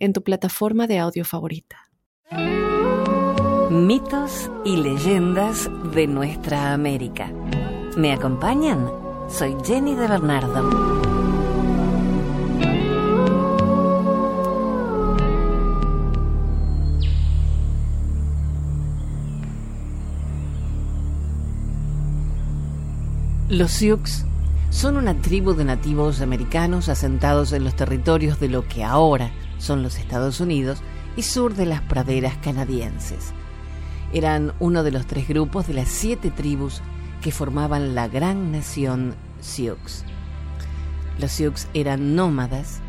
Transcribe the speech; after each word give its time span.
en 0.00 0.14
tu 0.14 0.22
plataforma 0.22 0.86
de 0.86 0.98
audio 0.98 1.24
favorita. 1.24 1.76
Mitos 3.70 4.50
y 4.64 4.76
leyendas 4.78 5.70
de 5.94 6.06
nuestra 6.06 6.72
América. 6.72 7.30
¿Me 7.96 8.12
acompañan? 8.12 8.90
Soy 9.28 9.54
Jenny 9.64 9.94
de 9.94 10.08
Bernardo. 10.08 11.00
Los 23.48 23.72
Sioux 23.72 24.24
son 24.70 24.96
una 24.96 25.20
tribu 25.20 25.54
de 25.54 25.64
nativos 25.64 26.20
americanos 26.20 26.88
asentados 26.88 27.52
en 27.52 27.64
los 27.64 27.74
territorios 27.74 28.40
de 28.40 28.48
lo 28.48 28.66
que 28.66 28.84
ahora 28.84 29.30
son 29.60 29.84
los 29.84 29.98
Estados 29.98 30.40
Unidos 30.40 30.82
y 31.16 31.22
sur 31.22 31.54
de 31.54 31.66
las 31.66 31.80
praderas 31.82 32.36
canadienses. 32.38 33.32
Eran 34.12 34.52
uno 34.58 34.82
de 34.82 34.90
los 34.90 35.06
tres 35.06 35.28
grupos 35.28 35.68
de 35.68 35.74
las 35.74 35.88
siete 35.88 36.32
tribus 36.32 36.82
que 37.22 37.30
formaban 37.30 37.94
la 37.94 38.08
gran 38.08 38.50
nación 38.50 39.14
Sioux. 39.40 40.04
Los 41.20 41.30
Sioux 41.30 41.68
eran 41.72 42.16
nómadas, 42.16 42.80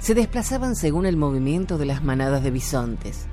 se 0.00 0.14
desplazaban 0.14 0.74
según 0.74 1.06
el 1.06 1.16
movimiento 1.16 1.78
de 1.78 1.86
las 1.86 2.02
manadas 2.02 2.42
de 2.42 2.50
bisontes. 2.50 3.26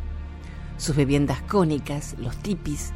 Sus 0.77 0.95
viviendas 0.95 1.41
cónicas, 1.41 2.15
los 2.19 2.37
tipis, 2.37 2.91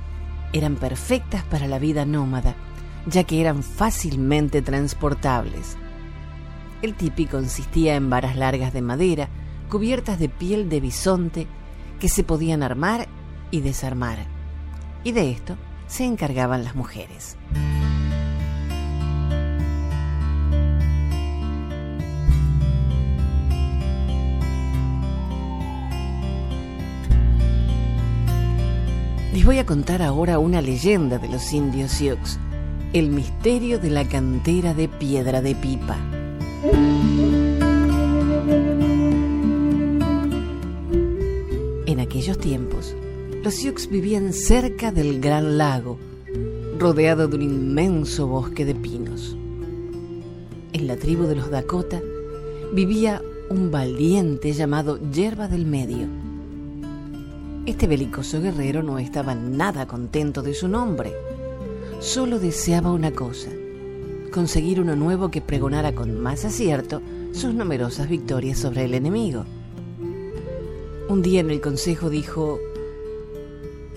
eran 0.53 0.75
perfectas 0.75 1.43
para 1.45 1.65
la 1.67 1.79
vida 1.79 2.05
nómada 2.05 2.55
ya 3.05 3.23
que 3.23 3.41
eran 3.41 3.63
fácilmente 3.63 4.61
transportables. 4.61 5.77
El 6.81 6.95
tipi 6.95 7.25
consistía 7.25 7.95
en 7.95 8.09
varas 8.09 8.35
largas 8.35 8.73
de 8.73 8.81
madera 8.81 9.29
cubiertas 9.69 10.19
de 10.19 10.29
piel 10.29 10.69
de 10.69 10.79
bisonte 10.79 11.47
que 11.99 12.09
se 12.09 12.23
podían 12.23 12.63
armar 12.63 13.07
y 13.51 13.61
desarmar. 13.61 14.19
Y 15.03 15.11
de 15.11 15.31
esto 15.31 15.57
se 15.87 16.05
encargaban 16.05 16.63
las 16.63 16.75
mujeres. 16.75 17.37
Les 29.33 29.45
voy 29.45 29.59
a 29.59 29.65
contar 29.65 30.01
ahora 30.01 30.39
una 30.39 30.61
leyenda 30.61 31.17
de 31.17 31.27
los 31.27 31.51
indios 31.51 31.91
Sioux 31.91 32.39
el 32.95 33.09
misterio 33.09 33.77
de 33.77 33.89
la 33.89 34.07
cantera 34.07 34.73
de 34.73 34.87
piedra 34.87 35.41
de 35.41 35.53
pipa. 35.53 35.97
Los 43.45 43.53
Sioux 43.53 43.87
vivían 43.91 44.33
cerca 44.33 44.91
del 44.91 45.21
gran 45.21 45.59
lago, 45.59 45.99
rodeado 46.79 47.27
de 47.27 47.35
un 47.35 47.43
inmenso 47.43 48.25
bosque 48.25 48.65
de 48.65 48.73
pinos. 48.73 49.37
En 50.73 50.87
la 50.87 50.95
tribu 50.95 51.25
de 51.25 51.35
los 51.35 51.51
Dakota 51.51 52.01
vivía 52.73 53.21
un 53.51 53.69
valiente 53.69 54.51
llamado 54.51 54.99
Yerba 55.11 55.47
del 55.47 55.67
Medio. 55.67 56.07
Este 57.67 57.85
belicoso 57.85 58.41
guerrero 58.41 58.81
no 58.81 58.97
estaba 58.97 59.35
nada 59.35 59.85
contento 59.85 60.41
de 60.41 60.55
su 60.55 60.67
nombre 60.67 61.13
solo 61.99 62.39
deseaba 62.39 62.91
una 62.91 63.11
cosa, 63.11 63.51
conseguir 64.31 64.81
uno 64.81 64.95
nuevo 64.95 65.29
que 65.29 65.41
pregonara 65.41 65.93
con 65.93 66.19
más 66.19 66.45
acierto 66.45 66.99
sus 67.31 67.53
numerosas 67.53 68.09
victorias 68.09 68.57
sobre 68.57 68.85
el 68.85 68.95
enemigo. 68.95 69.45
Un 71.09 71.21
día 71.21 71.41
en 71.41 71.51
el 71.51 71.61
consejo 71.61 72.09
dijo, 72.09 72.59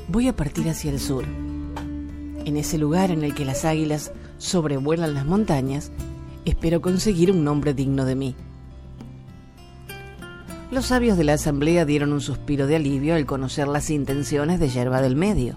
voy 0.09 0.29
a 0.29 0.35
partir 0.35 0.69
hacia 0.69 0.91
el 0.91 0.99
sur. 0.99 1.25
En 2.45 2.57
ese 2.57 2.79
lugar 2.79 3.11
en 3.11 3.23
el 3.23 3.35
que 3.35 3.45
las 3.45 3.65
águilas 3.65 4.13
sobrevuelan 4.39 5.15
las 5.15 5.27
montañas, 5.27 5.93
espero 6.45 6.81
conseguir 6.81 7.31
un 7.31 7.45
nombre 7.45 7.75
digno 7.75 8.05
de 8.05 8.15
mí. 8.15 8.35
Los 10.71 10.87
sabios 10.87 11.17
de 11.17 11.25
la 11.25 11.35
asamblea 11.35 11.85
dieron 11.85 12.13
un 12.13 12.21
suspiro 12.21 12.67
de 12.67 12.77
alivio 12.77 13.15
al 13.15 13.27
conocer 13.27 13.69
las 13.69 13.91
intenciones 13.91 14.61
de 14.61 14.69
Yerba 14.69 15.01
del 15.01 15.17
Medio 15.17 15.57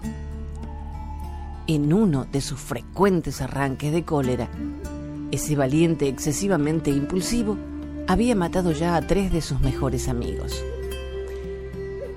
en 1.66 1.92
uno 1.92 2.26
de 2.30 2.40
sus 2.40 2.58
frecuentes 2.60 3.40
arranques 3.40 3.92
de 3.92 4.04
cólera. 4.04 4.48
Ese 5.30 5.56
valiente 5.56 6.08
excesivamente 6.08 6.90
impulsivo 6.90 7.56
había 8.08 8.34
matado 8.34 8.72
ya 8.72 8.96
a 8.96 9.06
tres 9.06 9.32
de 9.32 9.40
sus 9.40 9.60
mejores 9.60 10.08
amigos. 10.08 10.62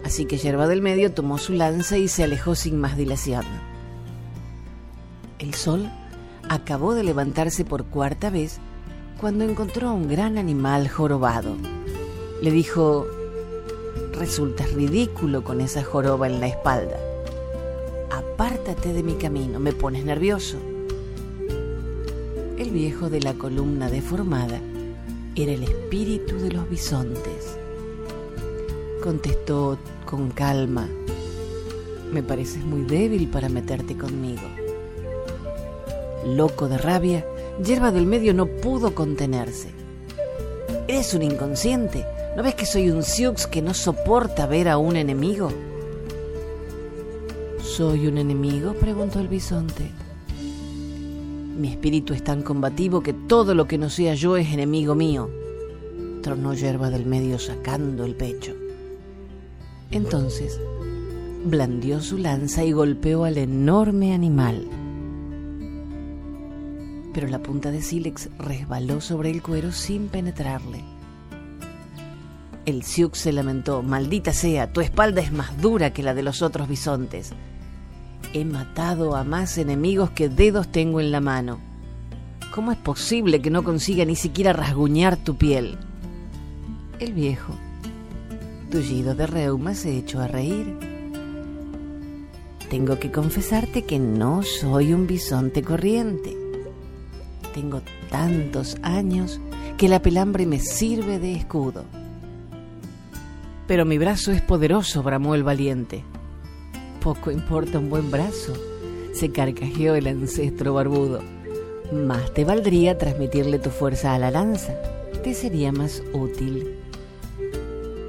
Así 0.06 0.24
que 0.24 0.38
Yerba 0.38 0.68
del 0.68 0.82
Medio 0.82 1.12
tomó 1.12 1.38
su 1.38 1.52
lanza 1.52 1.98
y 1.98 2.08
se 2.08 2.24
alejó 2.24 2.56
sin 2.56 2.80
más 2.80 2.96
dilación. 2.96 3.44
El 5.40 5.54
sol 5.54 5.92
acabó 6.48 6.94
de 6.94 7.04
levantarse 7.04 7.66
por 7.66 7.84
cuarta 7.84 8.30
vez 8.30 8.60
cuando 9.20 9.44
encontró 9.44 9.90
a 9.90 9.94
un 9.94 10.08
gran 10.08 10.38
animal 10.38 10.88
jorobado. 10.88 11.58
Le 12.42 12.52
dijo, 12.52 13.06
resultas 14.14 14.72
ridículo 14.72 15.44
con 15.44 15.60
esa 15.60 15.84
joroba 15.84 16.28
en 16.28 16.40
la 16.40 16.48
espalda 16.48 16.96
apártate 18.36 18.92
de 18.92 19.02
mi 19.02 19.14
camino, 19.14 19.62
me 19.62 19.72
pones 19.72 20.04
nervioso. 20.04 20.58
El 22.58 22.70
viejo 22.72 23.10
de 23.10 23.22
la 23.22 23.34
columna 23.34 23.90
deformada 23.90 24.60
era 25.36 25.54
el 25.54 25.64
espíritu 25.64 26.36
de 26.40 26.52
los 26.52 26.70
bisontes. 26.70 27.58
Contestó 29.06 29.78
con 30.04 30.32
calma, 30.32 30.90
me 32.12 32.24
pareces 32.24 32.66
muy 32.66 32.82
débil 32.86 33.30
para 33.30 33.50
meterte 33.50 33.96
conmigo. 33.96 34.42
Loco 36.26 36.68
de 36.68 36.80
rabia, 36.80 37.24
Yerba 37.64 37.92
del 37.92 38.08
Medio 38.08 38.34
no 38.34 38.48
pudo 38.48 38.96
contenerse. 38.96 39.70
Eres 40.88 41.14
un 41.14 41.22
inconsciente. 41.22 42.04
¿No 42.36 42.42
ves 42.42 42.56
que 42.56 42.66
soy 42.66 42.90
un 42.90 43.04
Sioux 43.04 43.46
que 43.46 43.62
no 43.62 43.76
soporta 43.76 44.48
ver 44.48 44.70
a 44.70 44.80
un 44.80 44.96
enemigo? 44.96 45.50
¿Soy 47.62 48.08
un 48.08 48.18
enemigo? 48.18 48.74
preguntó 48.74 49.20
el 49.20 49.28
bisonte. 49.28 49.92
Mi 51.60 51.68
espíritu 51.70 52.16
es 52.16 52.24
tan 52.24 52.42
combativo 52.42 53.04
que 53.04 53.14
todo 53.14 53.54
lo 53.54 53.68
que 53.68 53.78
no 53.78 53.92
sea 53.92 54.16
yo 54.16 54.36
es 54.36 54.52
enemigo 54.52 54.96
mío, 54.96 55.30
tronó 56.24 56.56
Yerba 56.56 56.90
del 56.90 57.06
Medio 57.06 57.38
sacando 57.38 58.04
el 58.04 58.16
pecho. 58.16 58.65
Entonces 59.92 60.60
blandió 61.46 62.02
su 62.02 62.18
lanza 62.18 62.64
y 62.64 62.72
golpeó 62.72 63.24
al 63.26 63.38
enorme 63.38 64.14
animal. 64.14 64.68
Pero 67.14 67.28
la 67.28 67.42
punta 67.42 67.72
de 67.72 67.82
sílex 67.82 68.30
resbaló 68.38 69.00
sobre 69.00 69.32
el 69.32 69.42
cuero 69.42 69.72
sin 69.72 70.08
penetrarle. 70.08 70.84
El 72.66 72.84
Sioux 72.84 73.12
se 73.14 73.32
lamentó, 73.32 73.84
maldita 73.84 74.34
sea, 74.34 74.74
tu 74.74 74.82
espalda 74.82 75.22
es 75.22 75.32
más 75.32 75.62
dura 75.62 75.94
que 75.94 76.04
la 76.04 76.14
de 76.14 76.24
los 76.24 76.42
otros 76.42 76.68
bisontes 76.68 77.34
he 78.36 78.44
matado 78.44 79.16
a 79.16 79.24
más 79.24 79.58
enemigos 79.58 80.10
que 80.10 80.28
dedos 80.28 80.68
tengo 80.68 81.00
en 81.00 81.12
la 81.12 81.22
mano. 81.22 81.60
¿Cómo 82.54 82.74
es 82.74 82.78
posible 82.78 83.42
que 83.42 83.50
no 83.50 83.64
consiga 83.64 84.04
ni 84.04 84.18
siquiera 84.18 84.52
rasguñar 84.52 85.16
tu 85.16 85.38
piel? 85.38 85.78
El 87.00 87.14
viejo, 87.14 87.54
tullido 88.76 89.16
de 89.16 89.28
reuma, 89.28 89.74
se 89.74 89.98
echó 89.98 90.20
a 90.22 90.28
reír. 90.28 90.78
Tengo 92.70 93.00
que 93.00 93.12
confesarte 93.12 93.84
que 93.84 94.00
no 94.00 94.44
soy 94.44 94.94
un 94.94 95.08
bisonte 95.08 95.62
corriente. 95.62 96.36
Tengo 97.54 97.82
tantos 98.10 98.78
años 98.82 99.40
que 99.78 99.88
la 99.88 100.02
pelambre 100.02 100.46
me 100.46 100.60
sirve 100.60 101.20
de 101.20 101.36
escudo. 101.36 101.86
Pero 103.68 103.86
mi 103.86 103.98
brazo 103.98 104.32
es 104.32 104.42
poderoso, 104.42 105.04
bramó 105.04 105.36
el 105.36 105.44
valiente 105.44 106.04
poco 107.06 107.30
importa 107.30 107.78
un 107.78 107.92
buen 107.92 108.10
brazo, 108.10 108.54
se 109.14 109.30
carcajeó 109.32 109.94
el 109.94 110.08
ancestro 110.08 110.74
barbudo. 110.74 111.22
Más 111.94 112.34
te 112.34 112.44
valdría 112.44 112.98
transmitirle 112.98 113.60
tu 113.60 113.70
fuerza 113.70 114.16
a 114.16 114.18
la 114.18 114.32
lanza, 114.32 114.74
te 115.24 115.36
sería 115.36 115.72
más 115.72 116.02
útil. 116.14 116.80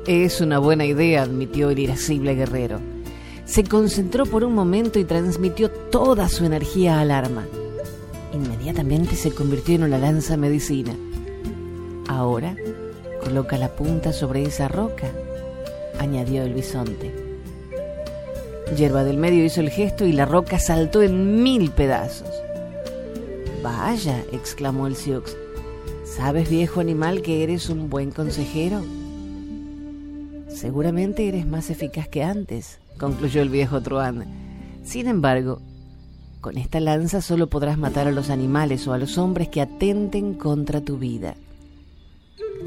Es 0.07 0.41
una 0.41 0.61
buena 0.61 0.85
idea, 0.85 1.23
admitió 1.23 1.71
el 1.71 1.81
irascible 1.81 2.37
guerrero. 2.37 2.79
Se 3.45 3.65
concentró 3.65 4.25
por 4.25 4.45
un 4.45 4.55
momento 4.55 5.01
y 5.01 5.05
transmitió 5.05 5.69
toda 5.69 6.29
su 6.29 6.45
energía 6.45 7.01
al 7.01 7.11
arma. 7.11 7.45
Inmediatamente 8.33 9.17
se 9.17 9.33
convirtió 9.33 9.75
en 9.75 9.83
una 9.83 9.99
lanza 9.99 10.37
medicina. 10.37 10.95
Ahora 12.07 12.55
coloca 13.21 13.59
la 13.59 13.75
punta 13.75 14.13
sobre 14.13 14.45
esa 14.45 14.69
roca, 14.69 15.11
añadió 15.99 16.45
el 16.45 16.55
bisonte. 16.55 17.13
Yerba 18.77 19.03
del 19.03 19.17
medio 19.17 19.45
hizo 19.45 19.61
el 19.61 19.71
gesto 19.71 20.07
y 20.07 20.13
la 20.13 20.25
roca 20.25 20.61
saltó 20.61 21.03
en 21.03 21.43
mil 21.43 21.73
pedazos. 21.73 22.31
Vaya, 23.61 24.25
exclamó 24.31 24.87
el 24.87 24.95
Sioux. 24.95 25.37
¿Sabes, 26.05 26.49
viejo 26.49 26.79
animal, 26.79 27.23
que 27.23 27.43
eres 27.43 27.69
un 27.69 27.91
buen 27.91 28.13
consejero? 28.13 28.85
Seguramente 30.57 31.29
eres 31.29 31.47
más 31.47 31.69
eficaz 31.69 32.09
que 32.09 32.23
antes, 32.23 32.81
concluyó 32.99 33.43
el 33.43 33.51
viejo 33.51 33.83
Truán. 33.83 34.25
Sin 34.85 35.07
embargo, 35.07 35.61
con 36.41 36.57
esta 36.57 36.81
lanza 36.81 37.21
solo 37.21 37.51
podrás 37.51 37.77
matar 37.77 38.09
a 38.09 38.11
los 38.11 38.31
animales 38.31 38.89
o 38.89 38.95
a 38.95 38.99
los 38.99 39.19
hombres 39.19 39.51
que 39.51 39.61
atenten 39.61 40.33
contra 40.33 40.81
tu 40.81 40.97
vida. 40.97 41.35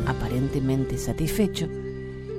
Aparentemente 0.06 1.00
satisfecho, 1.00 1.68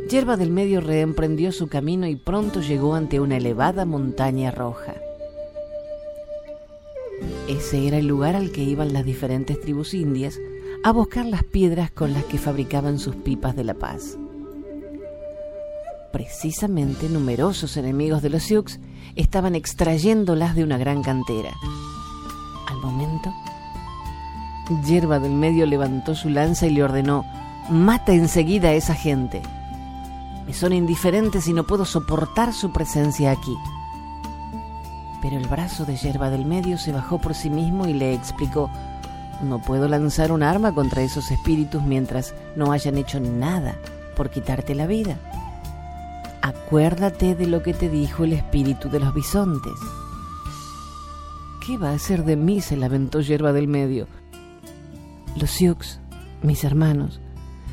Yerba 0.09 0.37
del 0.37 0.53
Medio 0.53 0.81
reemprendió 0.81 1.51
su 1.51 1.67
camino 1.67 2.07
y 2.07 2.15
pronto 2.15 2.61
llegó 2.61 2.95
ante 2.95 3.19
una 3.19 3.39
elevada 3.39 3.85
montaña 3.85 4.53
roja. 4.53 4.95
Ese 7.49 7.89
era 7.89 7.99
el 7.99 8.07
lugar 8.07 8.37
al 8.37 8.53
que 8.53 8.63
iban 8.63 8.93
las 8.93 9.05
diferentes 9.05 9.61
tribus 9.61 9.95
indias 9.95 10.39
a 10.85 10.93
buscar 10.93 11.27
las 11.27 11.43
piedras 11.43 11.91
con 11.91 12.13
las 12.13 12.25
que 12.27 12.39
fabricaban 12.39 13.01
sus 13.01 13.17
pipas 13.17 13.57
de 13.57 13.65
la 13.65 13.75
paz. 13.75 14.17
Precisamente 16.13 17.09
numerosos 17.09 17.77
enemigos 17.77 18.23
de 18.23 18.31
los 18.31 18.43
Sioux 18.43 18.81
estaban 19.15 19.55
extrayéndolas 19.55 20.55
de 20.55 20.65
una 20.65 20.77
gran 20.77 21.03
cantera. 21.03 21.53
Al 22.69 22.79
momento, 22.79 23.33
Yerba 24.85 25.19
del 25.19 25.33
Medio 25.33 25.67
levantó 25.67 26.15
su 26.15 26.29
lanza 26.29 26.67
y 26.67 26.71
le 26.71 26.83
ordenó, 26.83 27.25
mata 27.69 28.13
enseguida 28.13 28.69
a 28.69 28.75
esa 28.75 28.95
gente. 28.95 29.43
Me 30.47 30.53
son 30.53 30.73
indiferentes 30.73 31.47
y 31.47 31.53
no 31.53 31.65
puedo 31.65 31.85
soportar 31.85 32.53
su 32.53 32.73
presencia 32.73 33.31
aquí. 33.31 33.57
Pero 35.23 35.37
el 35.37 35.47
brazo 35.47 35.85
de 35.85 35.97
Yerba 35.97 36.31
del 36.31 36.45
Medio 36.45 36.79
se 36.79 36.93
bajó 36.93 37.19
por 37.19 37.35
sí 37.35 37.51
mismo 37.51 37.87
y 37.87 37.93
le 37.93 38.15
explicó, 38.15 38.71
no 39.43 39.61
puedo 39.61 39.87
lanzar 39.89 40.33
un 40.33 40.43
arma 40.43 40.75
contra 40.75 41.03
esos 41.03 41.31
espíritus 41.31 41.83
mientras 41.83 42.35
no 42.57 42.73
hayan 42.73 42.99
hecho 42.99 43.21
nada 43.21 43.77
por 44.17 44.31
quitarte 44.31 44.75
la 44.75 44.87
vida. 44.87 45.17
Acuérdate 46.43 47.35
de 47.35 47.47
lo 47.47 47.63
que 47.63 47.75
te 47.75 47.89
dijo 47.89 48.25
el 48.25 48.33
espíritu 48.33 48.89
de 48.89 49.01
los 49.01 49.13
bisontes. 49.13 49.75
¿Qué 51.67 51.77
va 51.77 51.91
a 51.91 51.95
hacer 51.95 52.25
de 52.25 52.37
mí? 52.37 52.61
se 52.61 52.77
lamentó 52.77 53.21
Yerba 53.21 53.53
del 53.53 53.69
Medio. 53.69 54.07
Los 55.37 55.51
Sioux, 55.51 56.01
mis 56.43 56.65
hermanos, 56.65 57.21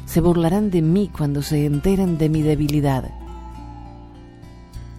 se 0.05 0.19
burlarán 0.19 0.69
de 0.69 0.81
mí 0.81 1.09
cuando 1.15 1.41
se 1.41 1.65
enteren 1.65 2.17
de 2.17 2.29
mi 2.29 2.41
debilidad. 2.41 3.09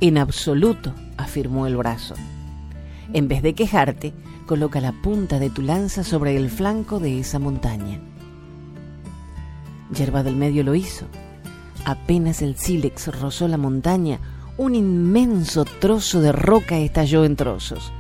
En 0.01 0.17
absoluto, 0.17 0.95
afirmó 1.17 1.67
el 1.67 1.77
brazo. 1.77 2.15
En 3.13 3.29
vez 3.29 3.43
de 3.43 3.55
quejarte, 3.55 4.15
coloca 4.47 4.81
la 4.81 4.93
punta 4.93 5.39
de 5.39 5.51
tu 5.51 5.61
lanza 5.61 6.05
sobre 6.05 6.37
el 6.37 6.51
flanco 6.51 7.01
de 7.01 7.21
esa 7.21 7.39
montaña. 7.39 8.01
Yerba 9.95 10.23
del 10.23 10.37
Medio 10.37 10.65
lo 10.65 10.75
hizo. 10.75 11.07
Apenas 11.89 12.43
el 12.43 12.55
sílex 12.59 13.09
rozó 13.19 13.49
la 13.49 13.57
montaña, 13.57 14.21
un 14.59 14.75
inmenso 14.75 15.65
trozo 15.65 16.21
de 16.21 16.33
roca 16.33 16.77
estalló 16.77 17.25
en 17.25 17.35
trozos. 17.35 17.91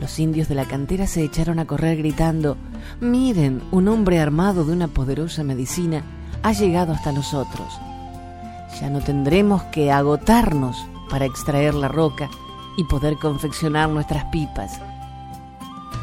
Los 0.00 0.18
indios 0.18 0.48
de 0.48 0.54
la 0.54 0.64
cantera 0.64 1.06
se 1.06 1.22
echaron 1.22 1.58
a 1.58 1.66
correr 1.66 1.98
gritando, 1.98 2.56
Miren, 3.02 3.60
un 3.70 3.86
hombre 3.88 4.18
armado 4.18 4.64
de 4.64 4.72
una 4.72 4.88
poderosa 4.88 5.44
medicina 5.44 6.04
ha 6.42 6.54
llegado 6.54 6.94
hasta 6.94 7.12
nosotros. 7.12 7.66
Ya 8.80 8.88
no 8.88 9.00
tendremos 9.00 9.62
que 9.64 9.92
agotarnos 9.92 10.86
para 11.10 11.26
extraer 11.26 11.74
la 11.74 11.88
roca 11.88 12.30
y 12.78 12.84
poder 12.84 13.18
confeccionar 13.18 13.90
nuestras 13.90 14.24
pipas. 14.32 14.80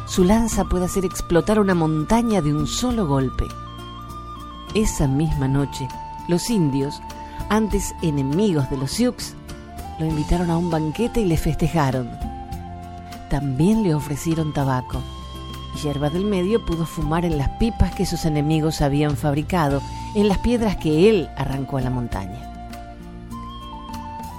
Su 0.06 0.22
lanza 0.22 0.62
puede 0.66 0.84
hacer 0.84 1.04
explotar 1.04 1.58
una 1.58 1.74
montaña 1.74 2.40
de 2.40 2.54
un 2.54 2.68
solo 2.68 3.08
golpe. 3.08 3.48
Esa 4.74 5.08
misma 5.08 5.48
noche, 5.48 5.88
los 6.28 6.50
indios, 6.50 7.00
antes 7.48 7.94
enemigos 8.02 8.68
de 8.70 8.76
los 8.76 8.92
Sioux, 8.92 9.34
lo 9.98 10.06
invitaron 10.06 10.50
a 10.50 10.56
un 10.56 10.70
banquete 10.70 11.20
y 11.20 11.26
le 11.26 11.36
festejaron. 11.36 12.10
También 13.28 13.82
le 13.82 13.94
ofrecieron 13.94 14.52
tabaco. 14.52 15.00
Yerba 15.82 16.10
del 16.10 16.24
Medio 16.24 16.64
pudo 16.64 16.84
fumar 16.84 17.24
en 17.24 17.38
las 17.38 17.48
pipas 17.58 17.94
que 17.94 18.06
sus 18.06 18.24
enemigos 18.24 18.82
habían 18.82 19.16
fabricado 19.16 19.80
en 20.14 20.28
las 20.28 20.38
piedras 20.38 20.76
que 20.76 21.08
él 21.08 21.28
arrancó 21.36 21.78
a 21.78 21.82
la 21.82 21.90
montaña. 21.90 22.48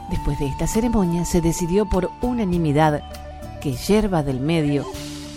Después 0.09 0.37
de 0.37 0.47
esta 0.47 0.67
ceremonia 0.67 1.25
se 1.25 1.41
decidió 1.41 1.89
por 1.89 2.11
unanimidad 2.21 3.03
que 3.61 3.73
Yerba 3.73 4.21
del 4.21 4.39
Medio 4.39 4.85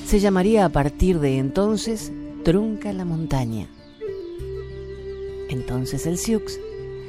se 0.06 0.20
llamaría 0.20 0.64
a 0.64 0.68
partir 0.68 1.18
de 1.18 1.38
entonces 1.38 2.12
Trunca 2.44 2.92
la 2.92 3.04
Montaña. 3.04 3.66
Entonces 5.66 6.06
el 6.06 6.16
Sioux 6.16 6.44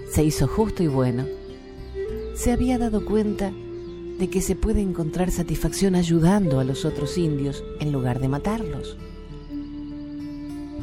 se 0.10 0.24
hizo 0.24 0.48
justo 0.48 0.82
y 0.82 0.88
bueno. 0.88 1.28
Se 2.34 2.52
había 2.52 2.80
dado 2.80 3.06
cuenta 3.06 3.52
de 4.18 4.32
que 4.32 4.42
se 4.42 4.56
puede 4.56 4.82
encontrar 4.82 5.30
satisfacción 5.30 5.94
ayudando 5.94 6.60
a 6.60 6.64
los 6.64 6.84
otros 6.84 7.20
indios 7.20 7.64
en 7.80 7.92
lugar 7.92 8.20
de 8.20 8.30
matarlos. 8.30 8.98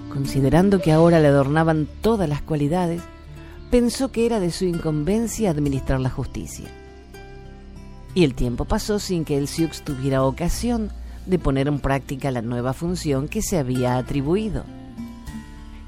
Considerando 0.09 0.81
que 0.81 0.93
ahora 0.93 1.19
le 1.19 1.27
adornaban 1.27 1.89
todas 2.01 2.29
las 2.29 2.43
cualidades, 2.43 3.03
pensó 3.73 4.13
que 4.13 4.25
era 4.25 4.39
de 4.39 4.53
su 4.53 4.67
incumbencia 4.67 5.51
administrar 5.51 5.99
la 5.99 6.11
justicia. 6.11 6.69
Y 8.15 8.23
el 8.23 8.37
tiempo 8.37 8.67
pasó 8.67 9.01
sin 9.01 9.25
que 9.25 9.37
el 9.37 9.49
Sioux 9.49 9.83
tuviera 9.85 10.23
ocasión 10.23 10.93
de 11.27 11.41
poner 11.41 11.67
en 11.67 11.81
práctica 11.81 12.31
la 12.31 12.41
nueva 12.41 12.73
función 12.73 13.27
que 13.27 13.43
se 13.43 13.59
había 13.59 13.97
atribuido. 13.97 14.63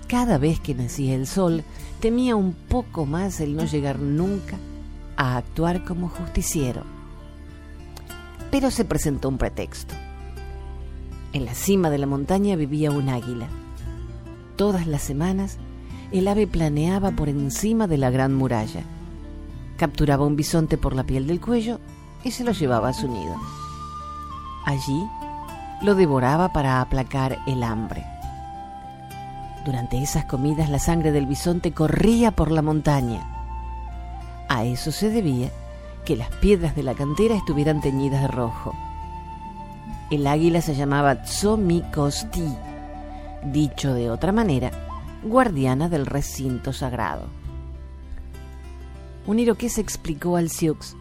Cada 0.08 0.38
vez 0.38 0.61
que 0.61 0.75
nacía 0.75 1.14
el 1.14 1.26
sol, 1.26 1.64
temía 2.00 2.37
un 2.37 2.53
poco 2.53 3.06
más 3.06 3.41
el 3.41 3.56
no 3.56 3.64
llegar 3.64 3.99
nunca 3.99 4.56
a 5.17 5.37
actuar 5.37 5.85
como 5.85 6.08
justiciero. 6.08 6.82
Pero 8.50 8.71
se 8.71 8.85
presentó 8.85 9.28
un 9.28 9.38
pretexto. 9.38 9.95
En 11.33 11.45
la 11.45 11.54
cima 11.54 11.90
de 11.90 11.99
la 11.99 12.07
montaña 12.07 12.54
vivía 12.54 12.92
un 12.92 13.09
águila. 13.09 13.49
Todas 14.57 14.87
las 14.87 15.02
semanas 15.02 15.59
el 16.12 16.28
ave 16.28 16.47
planeaba 16.47 17.11
por 17.11 17.28
encima 17.28 17.88
de 17.88 17.99
la 17.99 18.11
gran 18.11 18.33
muralla. 18.33 18.85
Capturaba 19.76 20.25
un 20.25 20.37
bisonte 20.37 20.78
por 20.78 20.95
la 20.95 21.04
piel 21.04 21.26
del 21.26 21.40
cuello 21.40 21.80
y 22.23 22.30
se 22.30 22.45
lo 22.45 22.52
llevaba 22.52 22.90
a 22.90 22.95
su 22.95 23.09
nido. 23.09 23.35
Allí 24.64 25.04
lo 25.83 25.95
devoraba 25.95 26.52
para 26.52 26.80
aplacar 26.80 27.38
el 27.47 27.62
hambre. 27.64 28.15
Durante 29.66 30.00
esas 30.00 30.26
comidas 30.26 30.70
la 30.70 30.78
sangre 30.78 31.11
del 31.11 31.26
bisonte 31.26 31.73
corría 31.73 32.30
por 32.30 32.52
la 32.52 32.62
montaña. 32.62 33.26
A 34.49 34.64
eso 34.64 34.92
se 34.92 35.11
debía 35.11 35.50
que 36.04 36.14
las 36.14 36.30
piedras 36.37 36.76
de 36.76 36.85
la 36.85 36.94
cantera 36.94 37.35
estuvieran 37.35 37.80
teñidas 37.80 38.23
de 38.23 38.28
rojo. 38.28 38.75
El 40.08 40.25
águila 40.28 40.61
se 40.61 40.76
llamaba 40.76 41.20
Tzomikosti, 41.25 42.46
dicho 43.46 43.92
de 43.92 44.08
otra 44.08 44.30
manera, 44.30 44.70
guardiana 45.25 45.88
del 45.88 46.06
recinto 46.06 46.73
sagrado. 46.73 47.25
Un 49.26 49.38
se 49.68 49.80
explicó 49.80 50.37
al 50.37 50.49
Sioux, 50.49 50.94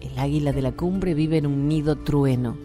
el 0.00 0.18
águila 0.18 0.52
de 0.52 0.62
la 0.62 0.72
cumbre 0.72 1.14
vive 1.14 1.38
en 1.38 1.46
un 1.46 1.68
nido 1.68 1.94
trueno. 1.94 2.56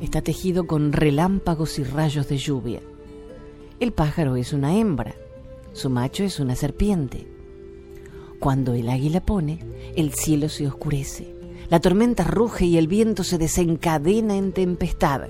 Está 0.00 0.22
tejido 0.22 0.66
con 0.66 0.94
relámpagos 0.94 1.78
y 1.78 1.84
rayos 1.84 2.26
de 2.26 2.38
lluvia. 2.38 2.80
El 3.80 3.92
pájaro 3.92 4.36
es 4.36 4.52
una 4.52 4.76
hembra, 4.76 5.14
su 5.72 5.88
macho 5.88 6.22
es 6.22 6.38
una 6.38 6.54
serpiente. 6.54 7.26
Cuando 8.38 8.74
el 8.74 8.90
águila 8.90 9.22
pone, 9.22 9.64
el 9.96 10.12
cielo 10.12 10.50
se 10.50 10.66
oscurece, 10.66 11.34
la 11.70 11.80
tormenta 11.80 12.24
ruge 12.24 12.66
y 12.66 12.76
el 12.76 12.88
viento 12.88 13.24
se 13.24 13.38
desencadena 13.38 14.36
en 14.36 14.52
tempestad. 14.52 15.28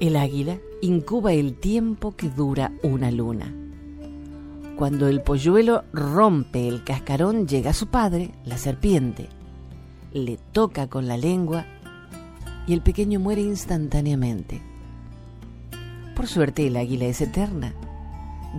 El 0.00 0.16
águila 0.16 0.58
incuba 0.82 1.32
el 1.32 1.54
tiempo 1.54 2.14
que 2.14 2.28
dura 2.28 2.72
una 2.82 3.10
luna. 3.10 3.54
Cuando 4.76 5.08
el 5.08 5.22
polluelo 5.22 5.84
rompe 5.94 6.68
el 6.68 6.84
cascarón, 6.84 7.48
llega 7.48 7.72
su 7.72 7.86
padre, 7.86 8.32
la 8.44 8.58
serpiente, 8.58 9.30
le 10.12 10.36
toca 10.52 10.88
con 10.88 11.08
la 11.08 11.16
lengua 11.16 11.64
y 12.66 12.74
el 12.74 12.82
pequeño 12.82 13.18
muere 13.18 13.40
instantáneamente. 13.40 14.69
Por 16.14 16.26
suerte 16.26 16.66
el 16.66 16.76
águila 16.76 17.06
es 17.06 17.20
eterna. 17.20 17.74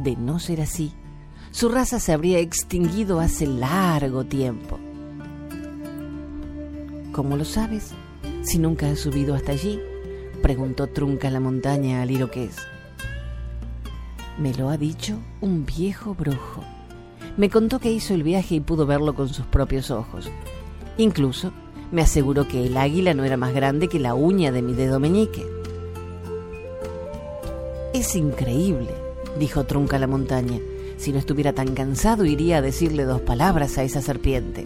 De 0.03 0.15
no 0.15 0.39
ser 0.39 0.61
así, 0.61 0.93
su 1.51 1.69
raza 1.69 1.99
se 1.99 2.13
habría 2.13 2.39
extinguido 2.39 3.19
hace 3.19 3.45
largo 3.45 4.23
tiempo. 4.23 4.79
¿Cómo 7.11 7.35
lo 7.35 7.43
sabes? 7.43 7.91
Si 8.41 8.57
nunca 8.57 8.89
has 8.89 8.99
subido 8.99 9.35
hasta 9.35 9.51
allí, 9.51 9.79
preguntó 10.41 10.87
Trunca 10.87 11.29
la 11.29 11.41
montaña 11.41 12.01
al 12.01 12.09
iroqués. 12.09 12.55
Me 14.39 14.53
lo 14.53 14.69
ha 14.69 14.77
dicho 14.77 15.19
un 15.41 15.65
viejo 15.65 16.15
brujo. 16.15 16.63
Me 17.37 17.49
contó 17.49 17.79
que 17.79 17.91
hizo 17.91 18.13
el 18.13 18.23
viaje 18.23 18.55
y 18.55 18.59
pudo 18.61 18.85
verlo 18.85 19.13
con 19.13 19.27
sus 19.29 19.45
propios 19.45 19.91
ojos. 19.91 20.31
Incluso 20.97 21.51
me 21.91 22.01
aseguró 22.01 22.47
que 22.47 22.65
el 22.65 22.77
águila 22.77 23.13
no 23.13 23.25
era 23.25 23.35
más 23.35 23.53
grande 23.53 23.89
que 23.89 23.99
la 23.99 24.15
uña 24.15 24.51
de 24.51 24.61
mi 24.61 24.73
dedo 24.73 24.99
meñique. 24.99 25.45
Es 28.01 28.15
increíble, 28.15 28.89
dijo 29.37 29.65
Trunca 29.65 29.99
la 29.99 30.07
montaña. 30.07 30.59
Si 30.97 31.11
no 31.11 31.19
estuviera 31.19 31.53
tan 31.53 31.75
cansado 31.75 32.25
iría 32.25 32.57
a 32.57 32.61
decirle 32.63 33.03
dos 33.03 33.21
palabras 33.21 33.77
a 33.77 33.83
esa 33.83 34.01
serpiente. 34.01 34.63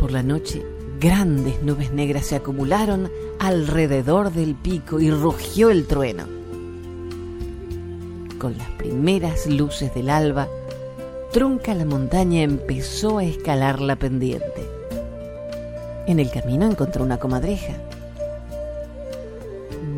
Por 0.00 0.10
la 0.10 0.24
noche, 0.24 0.66
grandes 0.98 1.62
nubes 1.62 1.92
negras 1.92 2.26
se 2.26 2.34
acumularon 2.34 3.12
alrededor 3.38 4.32
del 4.32 4.56
pico 4.56 4.98
y 4.98 5.12
rugió 5.12 5.70
el 5.70 5.86
trueno. 5.86 6.24
Con 8.40 8.58
las 8.58 8.70
primeras 8.70 9.46
luces 9.46 9.94
del 9.94 10.10
alba, 10.10 10.48
Trunca 11.30 11.74
la 11.74 11.84
montaña 11.84 12.42
empezó 12.42 13.18
a 13.18 13.24
escalar 13.24 13.80
la 13.80 13.94
pendiente. 13.94 14.68
En 16.08 16.18
el 16.18 16.28
camino 16.28 16.66
encontró 16.66 17.04
una 17.04 17.18
comadreja. 17.18 17.85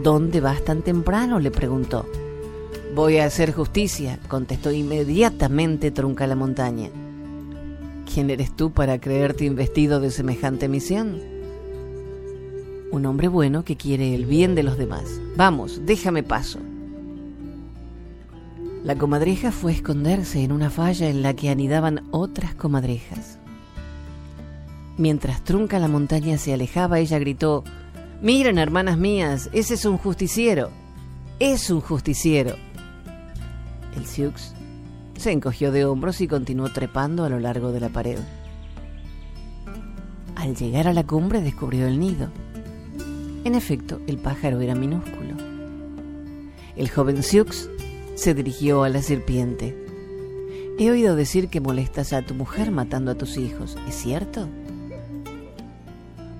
¿Dónde 0.08 0.40
vas 0.40 0.64
tan 0.64 0.80
temprano? 0.80 1.38
le 1.38 1.50
preguntó. 1.50 2.06
Voy 2.94 3.18
a 3.18 3.26
hacer 3.26 3.52
justicia, 3.52 4.18
contestó 4.26 4.72
inmediatamente 4.72 5.90
Trunca 5.90 6.26
la 6.26 6.34
montaña. 6.34 6.88
¿Quién 8.10 8.30
eres 8.30 8.56
tú 8.56 8.70
para 8.70 8.98
creerte 9.02 9.44
investido 9.44 10.00
de 10.00 10.10
semejante 10.10 10.66
misión? 10.66 11.20
Un 12.90 13.04
hombre 13.04 13.28
bueno 13.28 13.66
que 13.66 13.76
quiere 13.76 14.14
el 14.14 14.24
bien 14.24 14.54
de 14.54 14.62
los 14.62 14.78
demás. 14.78 15.20
Vamos, 15.36 15.82
déjame 15.84 16.22
paso. 16.22 16.58
La 18.84 18.96
comadreja 18.96 19.52
fue 19.52 19.72
a 19.72 19.74
esconderse 19.74 20.42
en 20.42 20.52
una 20.52 20.70
falla 20.70 21.10
en 21.10 21.20
la 21.20 21.34
que 21.34 21.50
anidaban 21.50 22.08
otras 22.12 22.54
comadrejas. 22.54 23.38
Mientras 24.96 25.44
Trunca 25.44 25.78
la 25.78 25.88
montaña 25.88 26.38
se 26.38 26.54
alejaba, 26.54 26.98
ella 26.98 27.18
gritó, 27.18 27.62
Miren, 28.20 28.58
hermanas 28.58 28.98
mías, 28.98 29.48
ese 29.52 29.74
es 29.74 29.84
un 29.84 29.96
justiciero. 29.96 30.70
Es 31.38 31.70
un 31.70 31.80
justiciero. 31.80 32.56
El 33.96 34.06
Sioux 34.06 34.34
se 35.16 35.30
encogió 35.30 35.70
de 35.70 35.84
hombros 35.84 36.20
y 36.20 36.26
continuó 36.26 36.72
trepando 36.72 37.24
a 37.24 37.28
lo 37.28 37.38
largo 37.38 37.70
de 37.70 37.78
la 37.78 37.90
pared. 37.90 38.18
Al 40.34 40.56
llegar 40.56 40.88
a 40.88 40.92
la 40.92 41.04
cumbre 41.04 41.42
descubrió 41.42 41.86
el 41.86 42.00
nido. 42.00 42.30
En 43.44 43.54
efecto, 43.54 44.00
el 44.08 44.18
pájaro 44.18 44.60
era 44.60 44.74
minúsculo. 44.74 45.36
El 46.74 46.90
joven 46.90 47.22
Sioux 47.22 47.70
se 48.16 48.34
dirigió 48.34 48.82
a 48.82 48.88
la 48.88 49.00
serpiente. 49.00 49.76
He 50.76 50.90
oído 50.90 51.14
decir 51.14 51.48
que 51.48 51.60
molestas 51.60 52.12
a 52.12 52.22
tu 52.22 52.34
mujer 52.34 52.72
matando 52.72 53.12
a 53.12 53.14
tus 53.14 53.36
hijos, 53.36 53.76
¿es 53.88 53.94
cierto? 53.94 54.48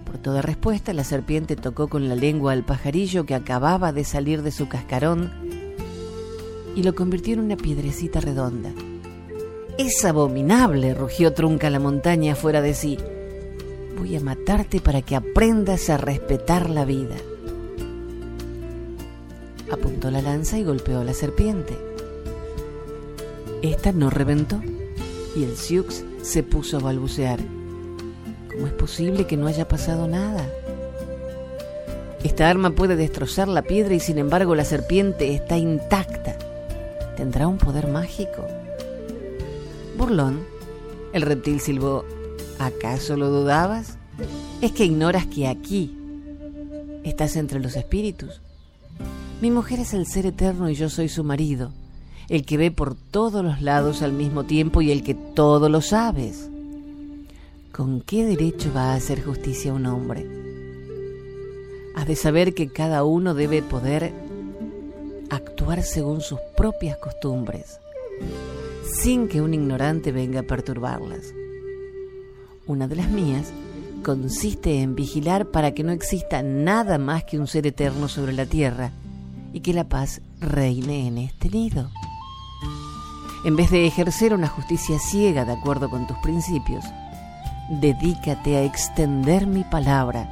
Por 0.09 0.17
toda 0.19 0.41
respuesta, 0.41 0.95
la 0.95 1.05
serpiente 1.05 1.55
tocó 1.55 1.89
con 1.89 2.09
la 2.09 2.15
lengua 2.15 2.53
al 2.53 2.65
pajarillo 2.65 3.27
que 3.27 3.35
acababa 3.35 3.93
de 3.93 4.05
salir 4.05 4.43
de 4.43 4.51
su 4.51 4.67
cascarón 4.67 5.31
y 6.75 6.83
lo 6.83 6.95
convirtió 6.95 7.35
en 7.35 7.41
una 7.41 7.57
piedrecita 7.57 8.21
redonda. 8.21 8.73
Es 9.77 10.05
abominable, 10.05 10.95
rugió 10.95 11.35
Trunca 11.35 11.69
la 11.69 11.79
montaña 11.79 12.35
fuera 12.35 12.63
de 12.63 12.73
sí. 12.73 12.99
Voy 13.99 14.17
a 14.17 14.21
matarte 14.21 14.81
para 14.81 15.03
que 15.03 15.15
aprendas 15.15 15.91
a 15.91 15.99
respetar 15.99 16.71
la 16.71 16.87
vida. 16.87 17.17
Apuntó 19.71 20.11
la 20.11 20.23
lanza 20.23 20.59
y 20.59 20.65
golpeó 20.65 21.01
a 21.01 21.05
la 21.05 21.13
serpiente. 21.13 21.77
Esta 23.61 23.93
no 23.93 24.09
reventó 24.09 24.63
y 25.37 25.45
el 25.45 25.57
Sioux 25.57 26.05
se 26.23 26.43
puso 26.43 26.79
a 26.79 26.81
balbucear. 26.81 27.58
¿Cómo 28.59 28.67
es 28.67 28.73
posible 28.75 29.25
que 29.25 29.37
no 29.37 29.47
haya 29.47 29.69
pasado 29.69 30.09
nada? 30.09 30.45
Esta 32.25 32.51
arma 32.51 32.71
puede 32.71 32.97
destrozar 32.97 33.47
la 33.47 33.63
piedra 33.63 33.95
y 33.95 34.01
sin 34.01 34.19
embargo 34.19 34.57
la 34.57 34.65
serpiente 34.65 35.33
está 35.33 35.57
intacta 35.57 36.37
tendrá 37.19 37.47
un 37.49 37.59
poder 37.59 37.89
mágico. 37.89 38.47
Burlón, 39.97 40.41
el 41.13 41.23
reptil 41.23 41.61
silbó, 41.61 42.05
¿acaso 42.61 43.17
lo 43.17 43.29
dudabas? 43.29 43.97
Es 44.61 44.71
que 44.71 44.85
ignoras 44.85 45.27
que 45.27 45.49
aquí 45.49 45.97
estás 47.03 47.35
entre 47.35 47.59
los 47.59 47.75
espíritus. 47.75 48.41
Mi 49.41 49.51
mujer 49.51 49.81
es 49.81 49.95
el 49.95 50.07
ser 50.07 50.27
eterno 50.27 50.69
y 50.71 50.75
yo 50.75 50.89
soy 50.89 51.09
su 51.09 51.25
marido, 51.25 51.73
el 52.29 52.45
que 52.45 52.57
ve 52.57 52.71
por 52.71 52.95
todos 52.95 53.45
los 53.45 53.63
lados 53.63 54.03
al 54.03 54.13
mismo 54.13 54.45
tiempo 54.45 54.81
y 54.81 54.93
el 54.93 55.03
que 55.03 55.15
todo 55.15 55.69
lo 55.69 55.81
sabes. 55.81 56.51
¿Con 57.73 58.01
qué 58.01 58.25
derecho 58.25 58.73
va 58.75 58.93
a 58.93 58.95
hacer 58.95 59.23
justicia 59.23 59.73
un 59.73 59.87
hombre? 59.87 60.27
Has 61.95 62.07
de 62.07 62.17
saber 62.17 62.55
que 62.55 62.73
cada 62.73 63.05
uno 63.05 63.35
debe 63.35 63.63
poder 63.63 64.13
actuar 65.31 65.83
según 65.83 66.21
sus 66.21 66.39
propias 66.57 66.97
costumbres, 66.97 67.79
sin 68.85 69.29
que 69.29 69.43
un 69.43 69.55
ignorante 69.55 70.13
venga 70.13 70.41
a 70.41 70.45
perturbarlas. 70.45 71.35
Una 72.67 72.89
de 72.89 72.97
las 72.97 73.11
mías 73.11 73.53
consiste 74.03 74.81
en 74.81 74.95
vigilar 74.95 75.47
para 75.51 75.73
que 75.73 75.85
no 75.85 75.93
exista 75.93 76.43
nada 76.43 76.99
más 76.99 77.25
que 77.25 77.39
un 77.39 77.47
ser 77.47 77.67
eterno 77.67 78.09
sobre 78.09 78.33
la 78.33 78.47
tierra 78.47 78.93
y 79.53 79.61
que 79.61 79.75
la 79.75 79.89
paz 79.89 80.21
reine 80.41 81.07
en 81.07 81.19
este 81.19 81.51
nido. 81.51 81.91
En 83.45 83.57
vez 83.57 83.71
de 83.71 83.87
ejercer 83.87 84.35
una 84.35 84.49
justicia 84.49 84.99
ciega 84.99 85.45
de 85.45 85.53
acuerdo 85.53 85.89
con 85.91 86.07
tus 86.07 86.17
principios, 86.19 86.85
dedícate 87.69 88.57
a 88.57 88.63
extender 88.63 89.47
mi 89.47 89.63
palabra 89.63 90.27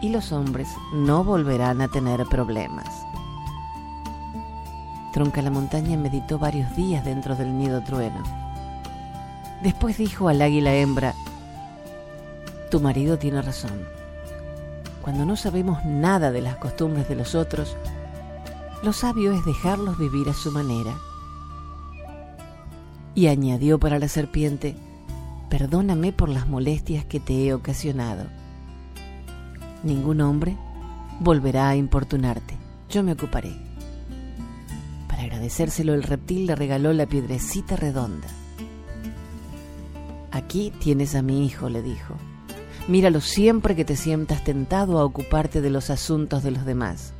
y 0.00 0.08
los 0.08 0.32
hombres 0.32 0.68
no 0.92 1.22
volverán 1.22 1.80
a 1.80 1.88
tener 1.88 2.24
problemas. 2.26 2.86
Tronca 5.12 5.42
la 5.42 5.50
montaña 5.50 5.96
meditó 5.96 6.38
varios 6.38 6.74
días 6.76 7.04
dentro 7.04 7.36
del 7.36 7.56
nido 7.56 7.82
trueno. 7.82 8.22
Después 9.62 9.98
dijo 9.98 10.28
al 10.28 10.40
águila 10.40 10.74
hembra, 10.74 11.14
Tu 12.70 12.80
marido 12.80 13.18
tiene 13.18 13.42
razón. 13.42 13.86
Cuando 15.02 15.24
no 15.24 15.36
sabemos 15.36 15.84
nada 15.84 16.30
de 16.30 16.40
las 16.40 16.56
costumbres 16.56 17.08
de 17.08 17.16
los 17.16 17.34
otros, 17.34 17.76
lo 18.82 18.92
sabio 18.92 19.32
es 19.32 19.44
dejarlos 19.44 19.98
vivir 19.98 20.28
a 20.28 20.34
su 20.34 20.50
manera. 20.50 20.94
Y 23.14 23.26
añadió 23.26 23.78
para 23.78 23.98
la 23.98 24.08
serpiente, 24.08 24.76
Perdóname 25.50 26.12
por 26.12 26.30
las 26.30 26.48
molestias 26.48 27.04
que 27.04 27.20
te 27.20 27.46
he 27.46 27.52
ocasionado. 27.52 28.24
Ningún 29.82 30.22
hombre 30.22 30.56
volverá 31.20 31.68
a 31.68 31.76
importunarte. 31.76 32.56
Yo 32.88 33.02
me 33.02 33.12
ocuparé 33.12 33.70
agradecérselo, 35.20 35.94
el 35.94 36.02
reptil 36.02 36.46
le 36.46 36.54
regaló 36.54 36.92
la 36.92 37.06
piedrecita 37.06 37.76
redonda. 37.76 38.28
Aquí 40.32 40.72
tienes 40.80 41.14
a 41.14 41.22
mi 41.22 41.46
hijo, 41.46 41.68
le 41.68 41.82
dijo. 41.82 42.14
Míralo 42.88 43.20
siempre 43.20 43.76
que 43.76 43.84
te 43.84 43.96
sientas 43.96 44.42
tentado 44.42 44.98
a 44.98 45.04
ocuparte 45.04 45.60
de 45.60 45.70
los 45.70 45.90
asuntos 45.90 46.42
de 46.42 46.50
los 46.50 46.64
demás. 46.64 47.12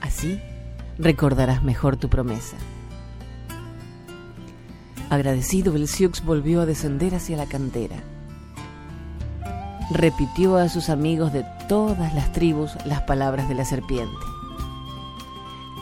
Así 0.00 0.40
recordarás 0.98 1.62
mejor 1.62 1.96
tu 1.96 2.08
promesa. 2.08 2.56
Agradecido, 5.10 5.74
el 5.74 5.88
Sioux 5.88 6.22
volvió 6.24 6.60
a 6.60 6.66
descender 6.66 7.16
hacia 7.16 7.36
la 7.36 7.46
cantera. 7.46 7.96
Repitió 9.90 10.56
a 10.56 10.68
sus 10.68 10.88
amigos 10.88 11.32
de 11.32 11.44
todas 11.68 12.14
las 12.14 12.32
tribus 12.32 12.70
las 12.86 13.02
palabras 13.02 13.48
de 13.48 13.56
la 13.56 13.64
serpiente. 13.64 14.14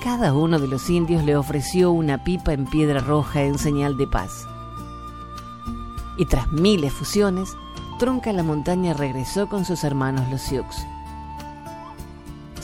Cada 0.02 0.32
uno 0.32 0.58
de 0.58 0.66
los 0.66 0.88
indios 0.88 1.24
le 1.24 1.36
ofreció 1.36 1.92
una 1.92 2.24
pipa 2.24 2.54
en 2.54 2.64
piedra 2.64 3.00
roja 3.00 3.42
en 3.42 3.58
señal 3.58 3.98
de 3.98 4.06
paz. 4.06 4.46
Y 6.16 6.24
tras 6.24 6.50
mil 6.50 6.82
efusiones, 6.84 7.50
Tronca 7.98 8.32
la 8.32 8.44
montaña 8.44 8.94
regresó 8.94 9.48
con 9.48 9.64
sus 9.64 9.82
hermanos 9.82 10.30
los 10.30 10.40
Sioux. 10.40 10.64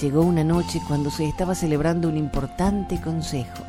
Llegó 0.00 0.22
una 0.22 0.44
noche 0.44 0.80
cuando 0.86 1.10
se 1.10 1.28
estaba 1.28 1.56
celebrando 1.56 2.08
un 2.08 2.16
importante 2.16 3.00
consejo. 3.00 3.63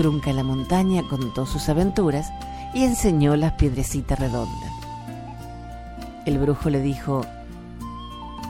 Trunca 0.00 0.32
la 0.32 0.42
montaña 0.42 1.06
contó 1.06 1.44
sus 1.44 1.68
aventuras 1.68 2.32
y 2.72 2.84
enseñó 2.84 3.36
las 3.36 3.52
piedrecitas 3.52 4.18
redondas. 4.18 4.72
El 6.24 6.38
brujo 6.38 6.70
le 6.70 6.80
dijo, 6.80 7.20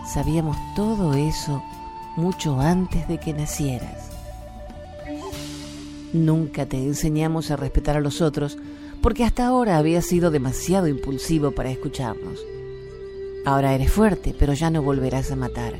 sabíamos 0.06 0.56
todo 0.76 1.12
eso 1.14 1.60
mucho 2.14 2.60
antes 2.60 3.08
de 3.08 3.18
que 3.18 3.32
nacieras. 3.32 4.12
Nunca 6.12 6.66
te 6.66 6.76
enseñamos 6.76 7.50
a 7.50 7.56
respetar 7.56 7.96
a 7.96 8.00
los 8.00 8.20
otros 8.20 8.56
porque 9.02 9.24
hasta 9.24 9.44
ahora 9.44 9.76
habías 9.76 10.04
sido 10.04 10.30
demasiado 10.30 10.86
impulsivo 10.86 11.50
para 11.50 11.72
escucharnos. 11.72 12.38
Ahora 13.44 13.74
eres 13.74 13.90
fuerte, 13.90 14.36
pero 14.38 14.52
ya 14.52 14.70
no 14.70 14.82
volverás 14.82 15.32
a 15.32 15.36
matar. 15.36 15.74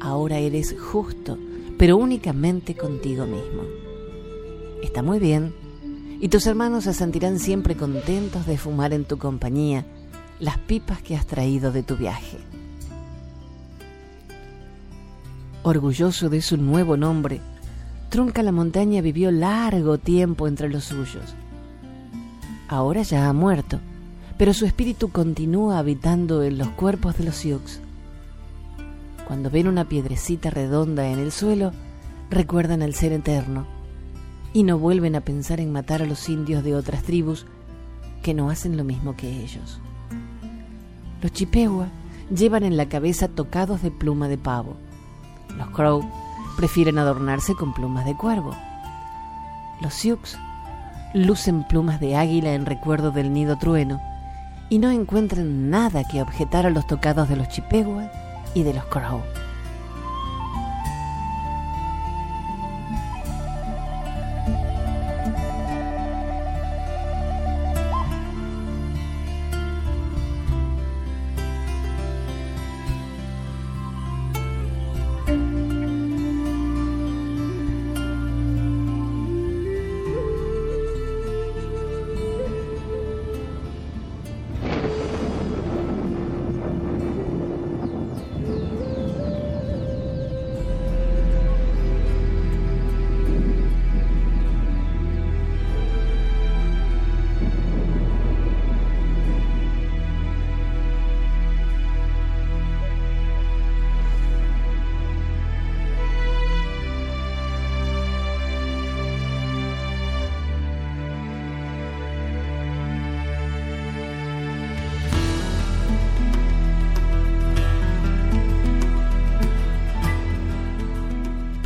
Ahora 0.00 0.38
eres 0.38 0.74
justo, 0.76 1.38
pero 1.78 1.96
únicamente 1.96 2.74
contigo 2.74 3.26
mismo. 3.26 3.87
Está 4.82 5.02
muy 5.02 5.18
bien, 5.18 5.54
y 6.20 6.28
tus 6.28 6.46
hermanos 6.46 6.84
se 6.84 6.94
sentirán 6.94 7.38
siempre 7.38 7.76
contentos 7.76 8.46
de 8.46 8.58
fumar 8.58 8.92
en 8.92 9.04
tu 9.04 9.18
compañía 9.18 9.84
las 10.40 10.58
pipas 10.58 11.02
que 11.02 11.16
has 11.16 11.26
traído 11.26 11.72
de 11.72 11.82
tu 11.82 11.96
viaje. 11.96 12.38
Orgulloso 15.62 16.28
de 16.28 16.40
su 16.40 16.56
nuevo 16.56 16.96
nombre, 16.96 17.40
Trunca 18.08 18.42
la 18.42 18.52
montaña 18.52 19.02
vivió 19.02 19.30
largo 19.30 19.98
tiempo 19.98 20.48
entre 20.48 20.70
los 20.70 20.84
suyos. 20.84 21.34
Ahora 22.66 23.02
ya 23.02 23.28
ha 23.28 23.32
muerto, 23.34 23.80
pero 24.38 24.54
su 24.54 24.64
espíritu 24.64 25.10
continúa 25.10 25.78
habitando 25.78 26.42
en 26.42 26.56
los 26.56 26.68
cuerpos 26.68 27.18
de 27.18 27.24
los 27.24 27.36
Sioux. 27.36 27.80
Cuando 29.26 29.50
ven 29.50 29.68
una 29.68 29.86
piedrecita 29.86 30.48
redonda 30.48 31.08
en 31.08 31.18
el 31.18 31.32
suelo, 31.32 31.72
recuerdan 32.30 32.80
al 32.80 32.94
ser 32.94 33.12
eterno 33.12 33.66
y 34.58 34.64
no 34.64 34.76
vuelven 34.76 35.14
a 35.14 35.20
pensar 35.20 35.60
en 35.60 35.70
matar 35.70 36.02
a 36.02 36.04
los 36.04 36.28
indios 36.28 36.64
de 36.64 36.74
otras 36.74 37.04
tribus 37.04 37.46
que 38.24 38.34
no 38.34 38.50
hacen 38.50 38.76
lo 38.76 38.82
mismo 38.82 39.14
que 39.14 39.30
ellos. 39.30 39.78
Los 41.22 41.30
Chippewa 41.30 41.86
llevan 42.34 42.64
en 42.64 42.76
la 42.76 42.88
cabeza 42.88 43.28
tocados 43.28 43.82
de 43.82 43.92
pluma 43.92 44.26
de 44.26 44.36
pavo. 44.36 44.74
Los 45.56 45.68
Crow 45.70 46.02
prefieren 46.56 46.98
adornarse 46.98 47.54
con 47.54 47.72
plumas 47.72 48.04
de 48.04 48.16
cuervo. 48.16 48.52
Los 49.80 49.94
Sioux 49.94 50.36
lucen 51.14 51.62
plumas 51.68 52.00
de 52.00 52.16
águila 52.16 52.54
en 52.54 52.66
recuerdo 52.66 53.12
del 53.12 53.32
nido 53.32 53.58
trueno 53.58 54.02
y 54.70 54.80
no 54.80 54.90
encuentran 54.90 55.70
nada 55.70 56.02
que 56.02 56.20
objetar 56.20 56.66
a 56.66 56.70
los 56.70 56.84
tocados 56.88 57.28
de 57.28 57.36
los 57.36 57.48
Chippewa 57.48 58.10
y 58.54 58.64
de 58.64 58.74
los 58.74 58.86
Crow. 58.86 59.22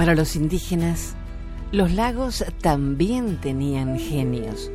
Para 0.02 0.16
los 0.16 0.34
indígenas, 0.34 1.14
los 1.70 1.92
lagos 1.92 2.44
también 2.60 3.40
tenían 3.40 4.00
genios, 4.00 4.68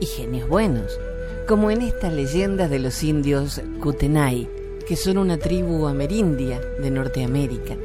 y 0.00 0.06
genios 0.06 0.48
buenos, 0.48 0.98
como 1.46 1.70
en 1.70 1.82
esta 1.82 2.10
leyenda 2.10 2.66
de 2.66 2.78
los 2.78 3.02
indios 3.02 3.60
Kutenai, 3.82 4.48
que 4.88 4.96
son 4.96 5.18
una 5.18 5.36
tribu 5.36 5.86
amerindia 5.86 6.62
de 6.80 6.90
Norteamérica. 6.90 7.76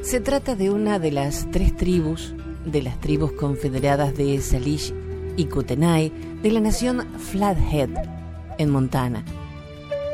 Se 0.00 0.20
trata 0.20 0.56
de 0.56 0.70
una 0.70 0.98
de 0.98 1.12
las 1.12 1.46
tres 1.50 1.76
tribus 1.76 2.32
de 2.64 2.80
las 2.80 2.98
tribus 3.02 3.32
confederadas 3.32 4.16
de 4.16 4.40
Salish 4.40 4.94
y 5.36 5.44
Kutenai 5.44 6.10
de 6.42 6.50
la 6.52 6.60
nación 6.60 7.06
Flathead, 7.18 7.90
en 8.56 8.70
Montana, 8.70 9.26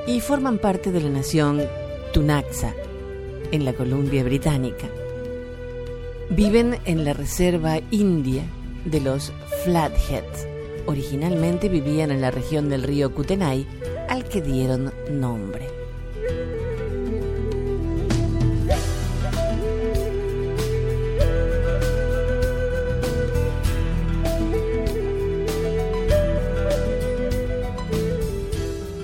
y 0.09 0.19
forman 0.19 0.59
parte 0.59 0.91
de 0.91 1.03
la 1.03 1.11
nación 1.11 1.63
Tunaxa, 2.13 2.75
en 3.53 3.65
la 3.65 3.75
Columbia 3.75 4.25
Británica. 4.25 4.89
Viven 6.31 6.79
en 6.85 7.05
la 7.05 7.13
reserva 7.13 7.79
india 7.91 8.43
de 8.85 9.01
los 9.01 9.33
Flatheads. 9.65 10.47
Originalmente 10.87 11.69
vivían 11.69 12.11
en 12.11 12.21
la 12.21 12.31
región 12.31 12.69
del 12.69 12.83
río 12.83 13.15
Kutenai, 13.15 13.67
al 14.09 14.25
que 14.25 14.43
dieron 14.43 14.93
nombre. 15.11 15.69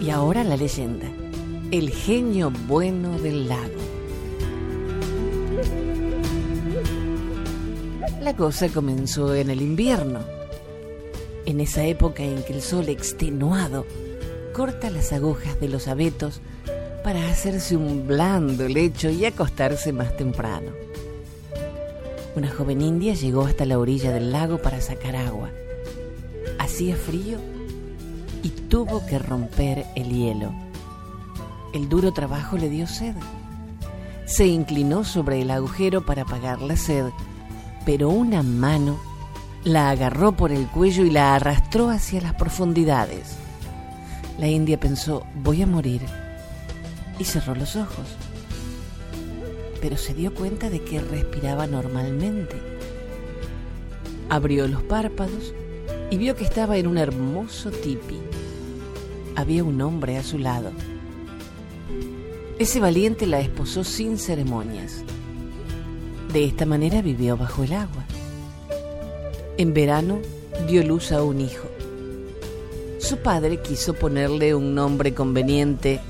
Y 0.00 0.10
ahora 0.10 0.42
la 0.42 0.56
leyenda, 0.56 1.06
el 1.70 1.90
genio 1.90 2.52
bueno 2.66 3.18
del 3.20 3.48
lago. 3.48 3.91
La 8.22 8.36
cosa 8.36 8.68
comenzó 8.68 9.34
en 9.34 9.50
el 9.50 9.60
invierno, 9.60 10.20
en 11.44 11.58
esa 11.58 11.82
época 11.82 12.22
en 12.22 12.44
que 12.44 12.52
el 12.52 12.62
sol 12.62 12.88
extenuado 12.88 13.84
corta 14.54 14.90
las 14.90 15.12
agujas 15.12 15.58
de 15.58 15.68
los 15.68 15.88
abetos 15.88 16.40
para 17.02 17.28
hacerse 17.28 17.76
un 17.76 18.06
blando 18.06 18.68
lecho 18.68 19.10
y 19.10 19.24
acostarse 19.24 19.92
más 19.92 20.16
temprano. 20.16 20.70
Una 22.36 22.48
joven 22.48 22.80
india 22.80 23.14
llegó 23.14 23.44
hasta 23.44 23.64
la 23.64 23.80
orilla 23.80 24.12
del 24.12 24.30
lago 24.30 24.58
para 24.58 24.80
sacar 24.80 25.16
agua. 25.16 25.50
Hacía 26.60 26.94
frío 26.94 27.38
y 28.44 28.50
tuvo 28.50 29.04
que 29.04 29.18
romper 29.18 29.84
el 29.96 30.10
hielo. 30.10 30.52
El 31.74 31.88
duro 31.88 32.12
trabajo 32.12 32.56
le 32.56 32.68
dio 32.68 32.86
sed. 32.86 33.16
Se 34.26 34.46
inclinó 34.46 35.02
sobre 35.02 35.42
el 35.42 35.50
agujero 35.50 36.06
para 36.06 36.22
apagar 36.22 36.62
la 36.62 36.76
sed 36.76 37.06
pero 37.84 38.08
una 38.08 38.42
mano 38.42 38.98
la 39.64 39.90
agarró 39.90 40.32
por 40.32 40.52
el 40.52 40.66
cuello 40.66 41.04
y 41.04 41.10
la 41.10 41.34
arrastró 41.34 41.90
hacia 41.90 42.20
las 42.20 42.34
profundidades. 42.34 43.36
La 44.38 44.48
india 44.48 44.78
pensó, 44.78 45.24
voy 45.42 45.62
a 45.62 45.66
morir, 45.66 46.02
y 47.18 47.24
cerró 47.24 47.54
los 47.54 47.76
ojos. 47.76 48.06
Pero 49.80 49.96
se 49.96 50.14
dio 50.14 50.34
cuenta 50.34 50.70
de 50.70 50.82
que 50.82 51.00
respiraba 51.00 51.66
normalmente. 51.66 52.56
Abrió 54.28 54.66
los 54.66 54.82
párpados 54.82 55.54
y 56.10 56.16
vio 56.16 56.36
que 56.36 56.44
estaba 56.44 56.76
en 56.78 56.86
un 56.86 56.98
hermoso 56.98 57.70
tipi. 57.70 58.18
Había 59.36 59.64
un 59.64 59.80
hombre 59.80 60.18
a 60.18 60.22
su 60.22 60.38
lado. 60.38 60.70
Ese 62.58 62.80
valiente 62.80 63.26
la 63.26 63.40
esposó 63.40 63.82
sin 63.82 64.18
ceremonias. 64.18 65.04
De 66.32 66.46
esta 66.46 66.64
manera 66.64 67.02
vivió 67.02 67.36
bajo 67.36 67.62
el 67.62 67.74
agua. 67.74 68.04
En 69.58 69.74
verano 69.74 70.18
dio 70.66 70.82
luz 70.82 71.12
a 71.12 71.22
un 71.22 71.42
hijo. 71.42 71.68
Su 72.98 73.18
padre 73.18 73.60
quiso 73.60 73.92
ponerle 73.92 74.54
un 74.54 74.74
nombre 74.74 75.12
conveniente 75.12 76.00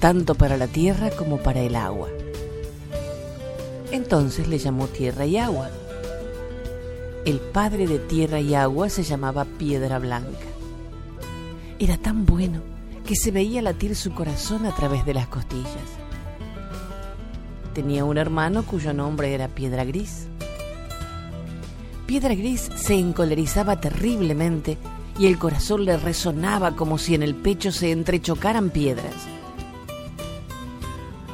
tanto 0.00 0.34
para 0.34 0.56
la 0.56 0.68
tierra 0.68 1.10
como 1.10 1.36
para 1.36 1.60
el 1.60 1.76
agua. 1.76 2.08
Entonces 3.92 4.48
le 4.48 4.56
llamó 4.56 4.86
tierra 4.86 5.26
y 5.26 5.36
agua. 5.36 5.68
El 7.26 7.40
padre 7.40 7.86
de 7.86 7.98
tierra 7.98 8.40
y 8.40 8.54
agua 8.54 8.88
se 8.88 9.02
llamaba 9.02 9.44
Piedra 9.44 9.98
Blanca. 9.98 10.46
Era 11.78 11.98
tan 11.98 12.24
bueno 12.24 12.62
que 13.04 13.16
se 13.16 13.32
veía 13.32 13.60
latir 13.60 13.94
su 13.94 14.12
corazón 14.12 14.64
a 14.64 14.74
través 14.74 15.04
de 15.04 15.12
las 15.12 15.28
costillas 15.28 16.07
tenía 17.78 18.04
un 18.04 18.18
hermano 18.18 18.64
cuyo 18.64 18.92
nombre 18.92 19.32
era 19.32 19.46
Piedra 19.46 19.84
Gris. 19.84 20.26
Piedra 22.06 22.34
Gris 22.34 22.68
se 22.74 22.94
encolerizaba 22.94 23.80
terriblemente 23.80 24.76
y 25.16 25.28
el 25.28 25.38
corazón 25.38 25.84
le 25.84 25.96
resonaba 25.96 26.74
como 26.74 26.98
si 26.98 27.14
en 27.14 27.22
el 27.22 27.36
pecho 27.36 27.70
se 27.70 27.92
entrechocaran 27.92 28.70
piedras. 28.70 29.14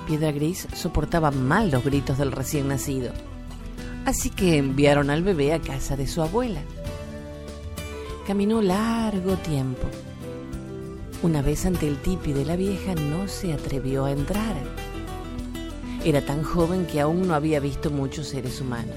Piedra 0.06 0.32
Gris 0.32 0.68
soportaba 0.74 1.30
mal 1.30 1.70
los 1.70 1.82
gritos 1.82 2.18
del 2.18 2.30
recién 2.30 2.68
nacido. 2.68 3.10
Así 4.04 4.28
que 4.28 4.58
enviaron 4.58 5.08
al 5.08 5.22
bebé 5.22 5.54
a 5.54 5.60
casa 5.60 5.96
de 5.96 6.06
su 6.06 6.20
abuela. 6.20 6.60
Caminó 8.26 8.60
largo 8.60 9.36
tiempo. 9.36 9.88
Una 11.22 11.40
vez 11.40 11.64
ante 11.64 11.88
el 11.88 11.96
tipi 11.96 12.34
de 12.34 12.44
la 12.44 12.56
vieja 12.56 12.94
no 12.94 13.28
se 13.28 13.54
atrevió 13.54 14.04
a 14.04 14.12
entrar. 14.12 14.83
Era 16.04 16.20
tan 16.20 16.42
joven 16.42 16.86
que 16.86 17.00
aún 17.00 17.26
no 17.26 17.34
había 17.34 17.60
visto 17.60 17.90
muchos 17.90 18.28
seres 18.28 18.60
humanos. 18.60 18.94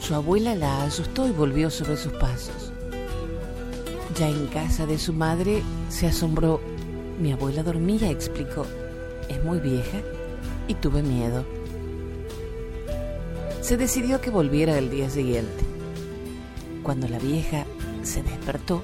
Su 0.00 0.14
abuela 0.14 0.56
la 0.56 0.82
asustó 0.82 1.28
y 1.28 1.30
volvió 1.30 1.70
sobre 1.70 1.96
sus 1.96 2.12
pasos. 2.14 2.72
Ya 4.18 4.28
en 4.28 4.48
casa 4.48 4.86
de 4.86 4.98
su 4.98 5.12
madre 5.12 5.62
se 5.88 6.08
asombró. 6.08 6.60
Mi 7.20 7.32
abuela 7.32 7.62
dormía, 7.62 8.10
explicó. 8.10 8.66
Es 9.28 9.42
muy 9.44 9.60
vieja 9.60 9.98
y 10.66 10.74
tuve 10.74 11.02
miedo. 11.02 11.44
Se 13.60 13.76
decidió 13.76 14.20
que 14.20 14.30
volviera 14.30 14.76
el 14.76 14.90
día 14.90 15.08
siguiente. 15.08 15.64
Cuando 16.82 17.08
la 17.08 17.18
vieja 17.18 17.66
se 18.02 18.22
despertó, 18.22 18.82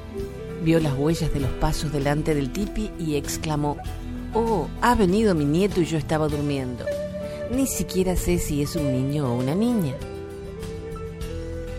vio 0.64 0.78
las 0.80 0.94
huellas 0.94 1.34
de 1.34 1.40
los 1.40 1.50
pasos 1.52 1.92
delante 1.92 2.34
del 2.34 2.52
tipi 2.52 2.90
y 2.98 3.16
exclamó, 3.16 3.76
Oh, 4.32 4.68
ha 4.80 4.94
venido 4.94 5.34
mi 5.34 5.44
nieto 5.44 5.80
y 5.80 5.86
yo 5.86 5.98
estaba 5.98 6.28
durmiendo. 6.28 6.84
Ni 7.50 7.66
siquiera 7.66 8.14
sé 8.14 8.38
si 8.38 8.62
es 8.62 8.76
un 8.76 8.92
niño 8.92 9.28
o 9.28 9.36
una 9.36 9.56
niña. 9.56 9.94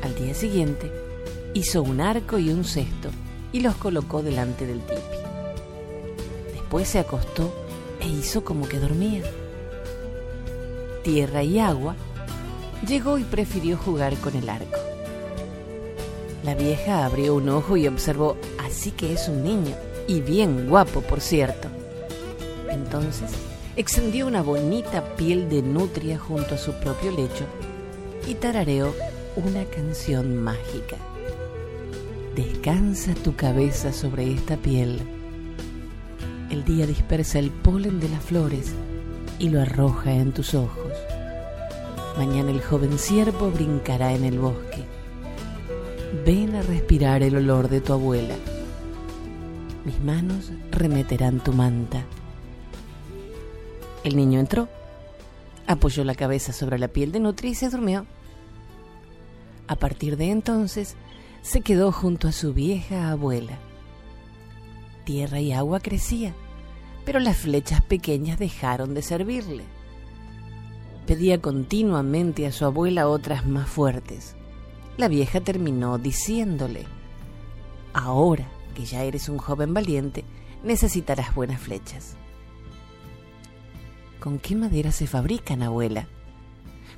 Al 0.02 0.14
día 0.16 0.34
siguiente, 0.34 0.92
hizo 1.54 1.82
un 1.82 2.02
arco 2.02 2.38
y 2.40 2.50
un 2.50 2.66
cesto 2.66 3.10
y 3.54 3.62
los 3.62 3.76
colocó 3.78 4.22
delante 4.22 4.68
del 4.68 4.82
tipi. 4.82 5.02
Después 6.54 6.90
se 6.90 7.00
acostó 7.00 7.54
e 8.02 8.08
hizo 8.10 8.44
como 8.44 8.68
que 8.68 8.80
dormía. 8.80 9.24
Tierra 11.04 11.44
y 11.44 11.58
agua 11.58 11.96
llegó 12.86 13.18
y 13.18 13.24
prefirió 13.24 13.78
jugar 13.78 14.18
con 14.18 14.36
el 14.36 14.50
arco. 14.50 14.78
La 16.44 16.56
vieja 16.56 17.06
abrió 17.06 17.36
un 17.36 17.48
ojo 17.48 17.78
y 17.78 17.88
observó, 17.88 18.36
así 18.60 18.92
que 18.92 19.14
es 19.14 19.30
un 19.30 19.44
niño, 19.44 19.76
y 20.08 20.20
bien 20.20 20.68
guapo, 20.68 21.02
por 21.02 21.22
cierto. 21.22 21.70
Entonces, 22.92 23.32
extendió 23.78 24.28
una 24.28 24.42
bonita 24.42 25.16
piel 25.16 25.48
de 25.48 25.62
nutria 25.62 26.20
junto 26.20 26.56
a 26.56 26.58
su 26.58 26.74
propio 26.74 27.12
lecho 27.12 27.46
y 28.28 28.34
tarareó 28.34 28.94
una 29.38 29.64
canción 29.64 30.36
mágica. 30.36 30.98
Descansa 32.36 33.14
tu 33.14 33.34
cabeza 33.34 33.94
sobre 33.94 34.30
esta 34.34 34.58
piel. 34.58 35.00
El 36.50 36.66
día 36.66 36.86
dispersa 36.86 37.40
el 37.40 37.50
polen 37.50 38.02
de 38.02 38.10
las 38.10 38.22
flores 38.22 38.74
y 39.40 39.48
lo 39.48 39.62
arroja 39.62 40.12
en 40.12 40.34
tus 40.34 40.54
ojos. 40.54 40.92
Mañana 42.18 42.52
el 42.52 42.62
joven 42.62 43.00
ciervo 43.00 43.52
brincará 43.52 44.12
en 44.12 44.26
el 44.26 44.38
bosque 44.38 44.84
Ven 46.26 46.56
a 46.56 46.62
respirar 46.62 47.24
el 47.24 47.38
olor 47.38 47.70
de 47.70 47.80
tu 47.80 47.94
abuela. 47.94 48.36
Mis 49.86 49.98
manos 50.02 50.52
remeterán 50.72 51.40
tu 51.42 51.54
manta. 51.54 52.04
El 54.04 54.16
niño 54.16 54.40
entró, 54.40 54.68
apoyó 55.68 56.04
la 56.04 56.16
cabeza 56.16 56.54
sobre 56.54 56.80
la 56.80 56.88
piel 56.88 57.12
de 57.12 57.20
Nutri 57.20 57.50
y 57.50 57.56
se 57.56 57.70
durmió. 57.70 58.06
A 59.68 59.76
partir 59.76 60.18
de 60.18 60.32
entonces, 60.32 60.96
se 61.42 61.62
quedó 61.62 61.92
junto 61.92 62.28
a 62.28 62.32
su 62.32 62.54
vieja 62.54 63.12
abuela. 63.12 63.58
Tierra 65.06 65.40
y 65.40 65.54
agua 65.54 65.80
crecía, 65.80 66.34
pero 67.06 67.20
las 67.20 67.38
flechas 67.38 67.82
pequeñas 67.82 68.38
dejaron 68.40 68.94
de 68.94 69.02
servirle. 69.02 69.64
Pedía 71.08 71.42
continuamente 71.42 72.46
a 72.46 72.52
su 72.52 72.66
abuela 72.66 73.08
otras 73.08 73.46
más 73.46 73.68
fuertes 73.68 74.36
la 75.02 75.08
vieja 75.08 75.42
terminó 75.42 75.98
diciéndole, 75.98 76.86
ahora 77.94 78.48
que 78.76 78.86
ya 78.86 79.04
eres 79.04 79.30
un 79.30 79.38
joven 79.38 79.74
valiente, 79.74 80.24
necesitarás 80.64 81.34
buenas 81.34 81.60
flechas. 81.60 82.16
¿Con 84.22 84.38
qué 84.38 84.56
madera 84.56 84.92
se 84.92 85.08
fabrican, 85.08 85.64
abuela? 85.64 86.06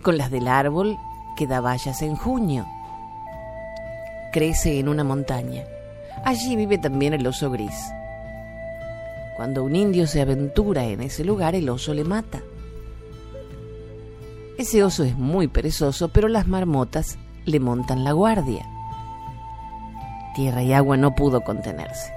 Con 0.02 0.18
las 0.18 0.30
del 0.30 0.46
árbol 0.50 0.98
que 1.38 1.48
da 1.48 1.62
bayas 1.62 2.02
en 2.02 2.18
junio. 2.18 2.68
Crece 4.34 4.78
en 4.78 4.90
una 4.90 5.06
montaña. 5.06 5.64
Allí 6.26 6.58
vive 6.58 6.78
también 6.78 7.14
el 7.14 7.26
oso 7.26 7.50
gris. 7.50 7.94
Cuando 9.38 9.64
un 9.64 9.74
indio 9.74 10.06
se 10.06 10.20
aventura 10.20 10.84
en 10.84 11.00
ese 11.00 11.24
lugar, 11.24 11.56
el 11.56 11.70
oso 11.70 11.94
le 11.94 12.04
mata. 12.04 12.42
Ese 14.58 14.84
oso 14.84 15.06
es 15.06 15.18
muy 15.18 15.48
perezoso, 15.48 16.10
pero 16.10 16.28
las 16.28 16.46
marmotas 16.46 17.18
le 17.46 17.62
montan 17.62 18.04
la 18.04 18.12
guardia. 18.12 18.68
Tierra 20.36 20.62
y 20.62 20.74
agua 20.74 20.98
no 20.98 21.16
pudo 21.16 21.40
contenerse. 21.40 22.14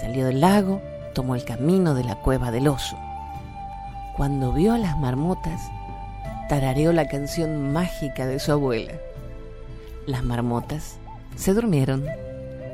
Salió 0.00 0.26
del 0.26 0.40
lago, 0.40 0.80
tomó 1.12 1.34
el 1.34 1.44
camino 1.44 1.94
de 1.94 2.04
la 2.04 2.14
cueva 2.22 2.52
del 2.52 2.68
oso. 2.68 2.96
Cuando 4.16 4.52
vio 4.52 4.72
a 4.72 4.78
las 4.78 4.98
marmotas, 4.98 5.60
tarareó 6.48 6.92
la 6.92 7.06
canción 7.06 7.72
mágica 7.72 8.26
de 8.26 8.38
su 8.38 8.50
abuela. 8.50 8.94
Las 10.06 10.24
marmotas 10.24 10.96
se 11.36 11.52
durmieron. 11.52 12.06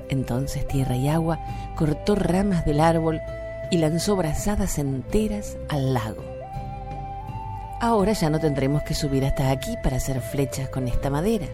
Entonces 0.09 0.69
Tierra 0.69 0.95
y 0.95 1.09
Agua 1.09 1.41
cortó 1.77 2.15
ramas 2.15 2.65
del 2.65 2.79
árbol 2.79 3.21
y 3.73 3.79
lanzó 3.79 4.15
brazadas 4.15 4.79
enteras 4.79 5.57
al 5.69 5.95
lago. 5.95 6.23
Ahora 7.81 8.13
ya 8.13 8.31
no 8.31 8.39
tendremos 8.39 8.85
que 8.85 8.95
subir 8.95 9.25
hasta 9.25 9.51
aquí 9.51 9.75
para 9.83 9.97
hacer 9.97 10.21
flechas 10.21 10.69
con 10.69 10.87
esta 10.87 11.11
madera. 11.11 11.47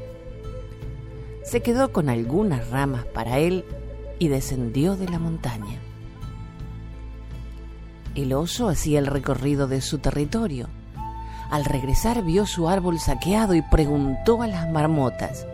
Se 1.45 1.63
quedó 1.63 1.95
con 1.95 2.11
algunas 2.11 2.69
ramas 2.69 3.07
para 3.07 3.39
él 3.39 3.65
y 4.19 4.29
descendió 4.29 4.97
de 4.97 5.09
la 5.09 5.19
montaña. 5.19 5.81
El 8.19 8.33
oso 8.33 8.69
hacía 8.69 8.99
el 8.99 9.07
recorrido 9.07 9.69
de 9.69 9.81
su 9.81 9.99
territorio. 9.99 10.67
Al 11.53 11.65
regresar 11.65 12.25
vio 12.25 12.47
su 12.47 12.69
árbol 12.69 12.99
saqueado 12.99 13.55
y 13.55 13.63
preguntó 13.63 14.43
a 14.43 14.49
las 14.49 14.69
marmotas, 14.69 15.47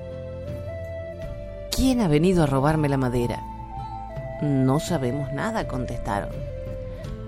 ¿Quién 1.77 2.01
ha 2.01 2.09
venido 2.09 2.43
a 2.43 2.47
robarme 2.47 2.89
la 2.89 2.97
madera? 2.97 3.43
No 4.41 4.81
sabemos 4.81 5.31
nada, 5.35 5.69
contestaron. 5.69 6.31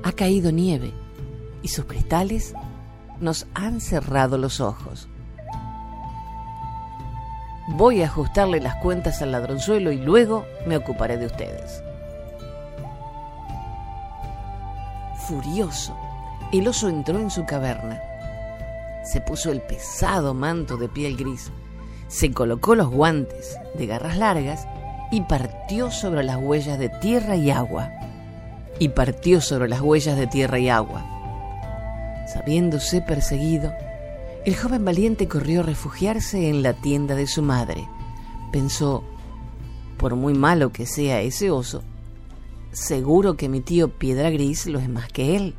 Ha 0.04 0.12
caído 0.12 0.50
nieve 0.52 0.94
y 1.62 1.68
sus 1.68 1.84
cristales 1.84 2.54
nos 3.20 3.46
han 3.52 3.82
cerrado 3.82 4.38
los 4.38 4.62
ojos. 4.62 5.06
Voy 7.68 8.00
a 8.00 8.06
ajustarle 8.06 8.62
las 8.62 8.76
cuentas 8.76 9.20
al 9.20 9.32
ladronzuelo 9.32 9.92
y 9.92 9.98
luego 9.98 10.46
me 10.66 10.78
ocuparé 10.78 11.18
de 11.18 11.26
ustedes. 11.26 11.82
Furioso, 15.28 15.96
el 16.52 16.68
oso 16.68 16.88
entró 16.88 17.18
en 17.18 17.30
su 17.30 17.44
caverna. 17.44 18.00
Se 19.04 19.20
puso 19.20 19.50
el 19.50 19.60
pesado 19.60 20.34
manto 20.34 20.76
de 20.76 20.88
piel 20.88 21.16
gris, 21.16 21.50
se 22.08 22.32
colocó 22.32 22.74
los 22.74 22.88
guantes 22.88 23.58
de 23.74 23.86
garras 23.86 24.16
largas 24.18 24.66
y 25.10 25.22
partió 25.22 25.90
sobre 25.90 26.22
las 26.22 26.36
huellas 26.36 26.78
de 26.78 26.88
tierra 26.88 27.36
y 27.36 27.50
agua. 27.50 27.90
Y 28.78 28.90
partió 28.90 29.40
sobre 29.40 29.68
las 29.68 29.80
huellas 29.80 30.16
de 30.16 30.26
tierra 30.26 30.58
y 30.58 30.68
agua 30.68 31.16
Sabiéndose 32.26 33.00
perseguido, 33.00 33.72
el 34.44 34.56
joven 34.56 34.84
valiente 34.84 35.28
corrió 35.28 35.60
a 35.60 35.64
refugiarse 35.64 36.48
en 36.48 36.62
la 36.62 36.72
tienda 36.72 37.14
de 37.14 37.26
su 37.26 37.40
madre. 37.40 37.88
Pensó, 38.52 39.04
por 39.96 40.16
muy 40.16 40.34
malo 40.34 40.72
que 40.72 40.86
sea 40.86 41.20
ese 41.20 41.50
oso, 41.50 41.82
seguro 42.72 43.36
que 43.36 43.48
mi 43.48 43.60
tío 43.60 43.88
Piedra 43.88 44.30
Gris 44.30 44.66
lo 44.66 44.78
es 44.78 44.88
más 44.88 45.08
que 45.08 45.36
él. 45.36 45.54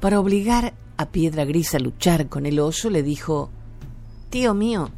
Para 0.00 0.20
obligar 0.20 0.74
a 0.96 1.06
Piedra 1.06 1.44
Gris 1.44 1.74
a 1.74 1.78
luchar 1.78 2.28
con 2.28 2.46
el 2.46 2.58
oso, 2.58 2.90
le 2.90 3.02
dijo, 3.02 3.50
Tío 4.30 4.54
mío, 4.54 4.90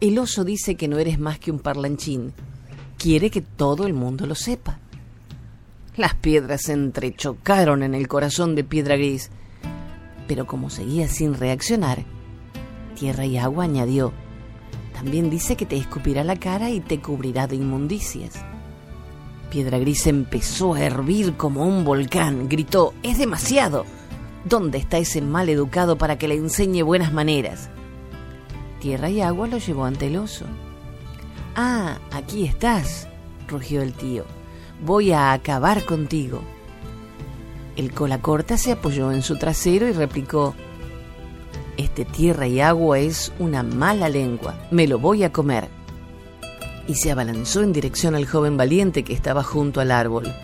el 0.00 0.18
oso 0.18 0.44
dice 0.44 0.74
que 0.74 0.88
no 0.88 0.98
eres 0.98 1.18
más 1.18 1.38
que 1.38 1.50
un 1.50 1.58
parlanchín. 1.58 2.32
Quiere 2.98 3.30
que 3.30 3.40
todo 3.40 3.86
el 3.86 3.94
mundo 3.94 4.26
lo 4.26 4.34
sepa. 4.34 4.78
Las 5.96 6.14
piedras 6.14 6.62
se 6.62 6.72
entrechocaron 6.72 7.82
en 7.82 7.94
el 7.94 8.06
corazón 8.06 8.54
de 8.54 8.64
Piedra 8.64 8.96
Gris, 8.96 9.30
pero 10.28 10.46
como 10.46 10.70
seguía 10.70 11.08
sin 11.08 11.34
reaccionar, 11.34 12.04
Tierra 12.96 13.26
y 13.26 13.38
Agua 13.38 13.64
añadió, 13.64 14.12
también 14.92 15.30
dice 15.30 15.56
que 15.56 15.66
te 15.66 15.76
escupirá 15.76 16.22
la 16.22 16.36
cara 16.36 16.70
y 16.70 16.80
te 16.80 17.00
cubrirá 17.00 17.46
de 17.46 17.56
inmundicias. 17.56 18.34
Piedra 19.50 19.78
Gris 19.78 20.06
empezó 20.06 20.74
a 20.74 20.82
hervir 20.82 21.36
como 21.36 21.64
un 21.64 21.84
volcán, 21.84 22.48
gritó, 22.48 22.94
es 23.02 23.18
demasiado. 23.18 23.84
¿Dónde 24.44 24.78
está 24.78 24.98
ese 24.98 25.20
mal 25.20 25.48
educado 25.48 25.98
para 25.98 26.18
que 26.18 26.28
le 26.28 26.34
enseñe 26.34 26.82
buenas 26.82 27.12
maneras? 27.12 27.70
Tierra 28.80 29.10
y 29.10 29.20
Agua 29.20 29.48
lo 29.48 29.58
llevó 29.58 29.84
ante 29.84 30.06
el 30.06 30.16
oso. 30.16 30.44
Ah, 31.56 31.98
aquí 32.12 32.44
estás, 32.44 33.08
rugió 33.48 33.82
el 33.82 33.92
tío 33.92 34.24
voy 34.84 35.12
a 35.12 35.32
acabar 35.32 35.84
contigo. 35.84 36.42
El 37.76 37.92
cola 37.92 38.20
corta 38.20 38.56
se 38.56 38.72
apoyó 38.72 39.12
en 39.12 39.22
su 39.22 39.36
trasero 39.36 39.88
y 39.88 39.92
replicó, 39.92 40.54
Este 41.76 42.04
tierra 42.04 42.46
y 42.46 42.60
agua 42.60 42.98
es 42.98 43.32
una 43.38 43.62
mala 43.62 44.08
lengua, 44.08 44.58
me 44.70 44.86
lo 44.86 44.98
voy 44.98 45.24
a 45.24 45.32
comer. 45.32 45.68
Y 46.88 46.96
se 46.96 47.12
abalanzó 47.12 47.62
en 47.62 47.72
dirección 47.72 48.16
al 48.16 48.26
joven 48.26 48.56
valiente 48.56 49.04
que 49.04 49.12
estaba 49.12 49.44
junto 49.44 49.80
al 49.80 49.92
árbol. 49.92 50.34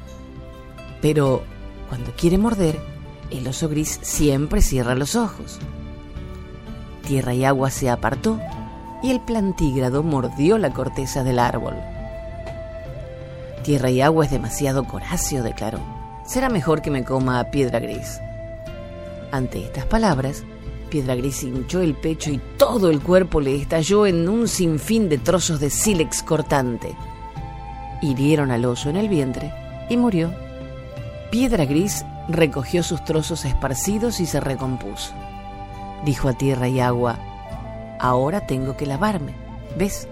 Pero 1.03 1.43
cuando 1.89 2.13
quiere 2.13 2.39
morder, 2.39 2.79
el 3.31 3.49
oso 3.49 3.69
gris 3.69 3.99
siempre 4.03 4.63
cierra 4.63 4.95
los 4.95 5.17
ojos. 5.17 5.59
Tierra 7.07 7.35
y 7.35 7.45
agua 7.45 7.71
se 7.71 7.91
apartó 7.91 8.39
y 9.03 9.11
el 9.11 9.21
plantígrado 9.21 10.03
mordió 10.03 10.57
la 10.57 10.73
corteza 10.73 11.25
del 11.25 11.39
árbol. 11.39 11.75
Tierra 13.63 13.91
y 13.91 14.01
agua 14.01 14.25
es 14.25 14.31
demasiado 14.31 14.85
coracio, 14.85 15.43
declaró. 15.43 15.81
Será 16.27 16.49
mejor 16.49 16.81
que 16.81 16.91
me 16.91 17.05
coma 17.05 17.41
a 17.41 17.51
piedra 17.51 17.81
gris. 17.81 18.21
Ante 19.31 19.65
estas 19.65 19.85
palabras, 19.87 20.45
Piedra 20.95 21.17
Gris 21.17 21.43
hinchó 21.43 21.81
el 21.81 21.95
pecho 21.95 22.31
y 22.31 22.41
todo 22.57 22.89
el 22.89 23.01
cuerpo 23.01 23.41
le 23.41 23.61
estalló 23.61 24.07
en 24.07 24.29
un 24.29 24.47
sinfín 24.47 25.09
de 25.09 25.19
trozos 25.19 25.59
de 25.59 25.69
sílex 25.69 26.23
cortante. 26.23 26.95
Hirieron 28.01 28.53
al 28.53 28.65
oso 28.65 28.91
en 28.91 28.97
el 28.97 29.09
vientre 29.09 29.53
y 29.91 29.97
murió. 29.97 30.33
Piedra 31.33 31.65
Gris 31.65 32.05
recogió 32.29 32.85
sus 32.85 33.05
trozos 33.05 33.45
esparcidos 33.45 34.21
y 34.21 34.27
se 34.27 34.39
recompuso. 34.39 35.13
Dijo 36.05 36.29
a 36.29 36.35
tierra 36.35 36.69
y 36.69 36.79
agua, 36.79 37.19
ahora 37.99 38.47
tengo 38.47 38.77
que 38.77 38.87
lavarme. 38.87 39.35
¿Ves? 39.77 40.07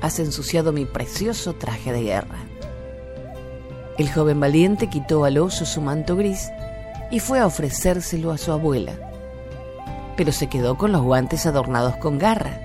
Has 0.00 0.18
ensuciado 0.18 0.72
mi 0.72 0.86
precioso 0.86 1.52
traje 1.52 1.92
de 1.92 2.02
guerra. 2.02 2.38
El 3.96 4.12
joven 4.12 4.40
valiente 4.40 4.88
quitó 4.88 5.24
al 5.24 5.38
oso 5.38 5.64
su 5.64 5.80
manto 5.80 6.16
gris 6.16 6.50
y 7.12 7.20
fue 7.20 7.38
a 7.38 7.46
ofrecérselo 7.46 8.32
a 8.32 8.38
su 8.38 8.50
abuela, 8.50 9.06
pero 10.16 10.32
se 10.32 10.48
quedó 10.48 10.76
con 10.76 10.92
los 10.92 11.02
guantes 11.02 11.46
adornados 11.46 11.96
con 11.96 12.18
garra. 12.18 12.60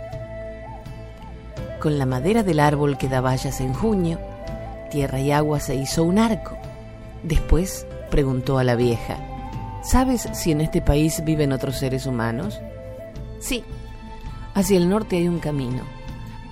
Con 1.80 1.98
la 1.98 2.06
madera 2.06 2.44
del 2.44 2.60
árbol 2.60 2.98
que 2.98 3.10
da 3.10 3.22
bayas 3.22 3.60
en 3.60 3.74
junio, 3.74 4.20
tierra 4.90 5.20
y 5.20 5.32
agua 5.32 5.60
se 5.60 5.76
hizo 5.76 6.04
un 6.04 6.20
arco. 6.20 6.58
Después 7.24 7.86
preguntó 8.10 8.58
a 8.58 8.64
la 8.64 8.76
vieja, 8.76 9.18
¿sabes 9.84 10.28
si 10.34 10.52
en 10.52 10.62
este 10.62 10.82
país 10.82 11.24
viven 11.26 11.52
otros 11.52 11.78
seres 11.78 12.06
humanos? 12.06 12.60
Sí, 13.40 13.64
hacia 14.54 14.78
el 14.78 14.90
norte 14.90 15.18
hay 15.18 15.28
un 15.28 15.40
camino, 15.40 15.84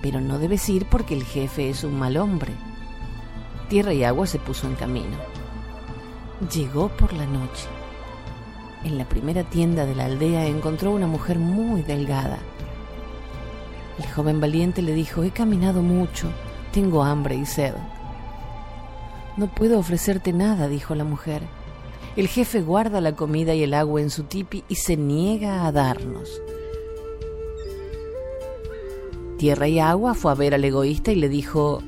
pero 0.02 0.20
no 0.20 0.38
debes 0.38 0.68
ir 0.68 0.86
porque 0.86 1.14
el 1.14 1.24
jefe 1.24 1.70
es 1.70 1.84
un 1.84 1.98
mal 1.98 2.16
hombre. 2.16 2.52
Tierra 3.68 3.92
y 3.94 4.04
agua 4.04 4.26
se 4.26 4.40
puso 4.40 4.66
en 4.66 4.74
camino. 4.74 5.16
Llegó 6.52 6.88
por 6.88 7.12
la 7.12 7.26
noche. 7.26 7.68
En 8.84 8.96
la 8.96 9.08
primera 9.08 9.44
tienda 9.44 9.84
de 9.84 9.94
la 9.94 10.06
aldea 10.06 10.46
encontró 10.46 10.92
una 10.92 11.06
mujer 11.06 11.38
muy 11.38 11.82
delgada. 11.82 12.38
El 13.98 14.06
joven 14.10 14.40
valiente 14.40 14.80
le 14.80 14.94
dijo, 14.94 15.22
he 15.22 15.30
caminado 15.30 15.82
mucho, 15.82 16.28
tengo 16.72 17.02
hambre 17.02 17.34
y 17.34 17.44
sed. 17.44 17.74
No 19.36 19.48
puedo 19.48 19.78
ofrecerte 19.78 20.32
nada, 20.32 20.68
dijo 20.68 20.94
la 20.94 21.04
mujer. 21.04 21.42
El 22.16 22.28
jefe 22.28 22.62
guarda 22.62 23.00
la 23.00 23.14
comida 23.14 23.54
y 23.54 23.62
el 23.62 23.74
agua 23.74 24.00
en 24.00 24.10
su 24.10 24.24
tipi 24.24 24.64
y 24.68 24.76
se 24.76 24.96
niega 24.96 25.66
a 25.66 25.72
darnos. 25.72 26.40
Tierra 29.38 29.68
y 29.68 29.78
Agua 29.78 30.14
fue 30.14 30.32
a 30.32 30.34
ver 30.34 30.52
al 30.52 30.64
egoísta 30.64 31.12
y 31.12 31.14
le 31.14 31.30
dijo, 31.30 31.82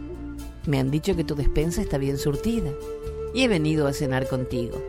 me 0.66 0.78
han 0.78 0.90
dicho 0.90 1.14
que 1.16 1.24
tu 1.24 1.34
despensa 1.34 1.82
está 1.82 1.98
bien 1.98 2.16
surtida 2.16 2.70
y 3.34 3.42
he 3.42 3.48
venido 3.48 3.86
a 3.86 3.92
cenar 3.92 4.26
contigo. 4.28 4.82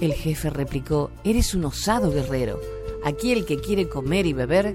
El 0.00 0.14
jefe 0.14 0.48
replicó, 0.48 1.10
eres 1.24 1.54
un 1.54 1.66
osado 1.66 2.10
guerrero. 2.10 2.58
Aquí 3.04 3.32
el 3.32 3.44
que 3.44 3.58
quiere 3.60 3.88
comer 3.88 4.24
y 4.24 4.32
beber 4.32 4.74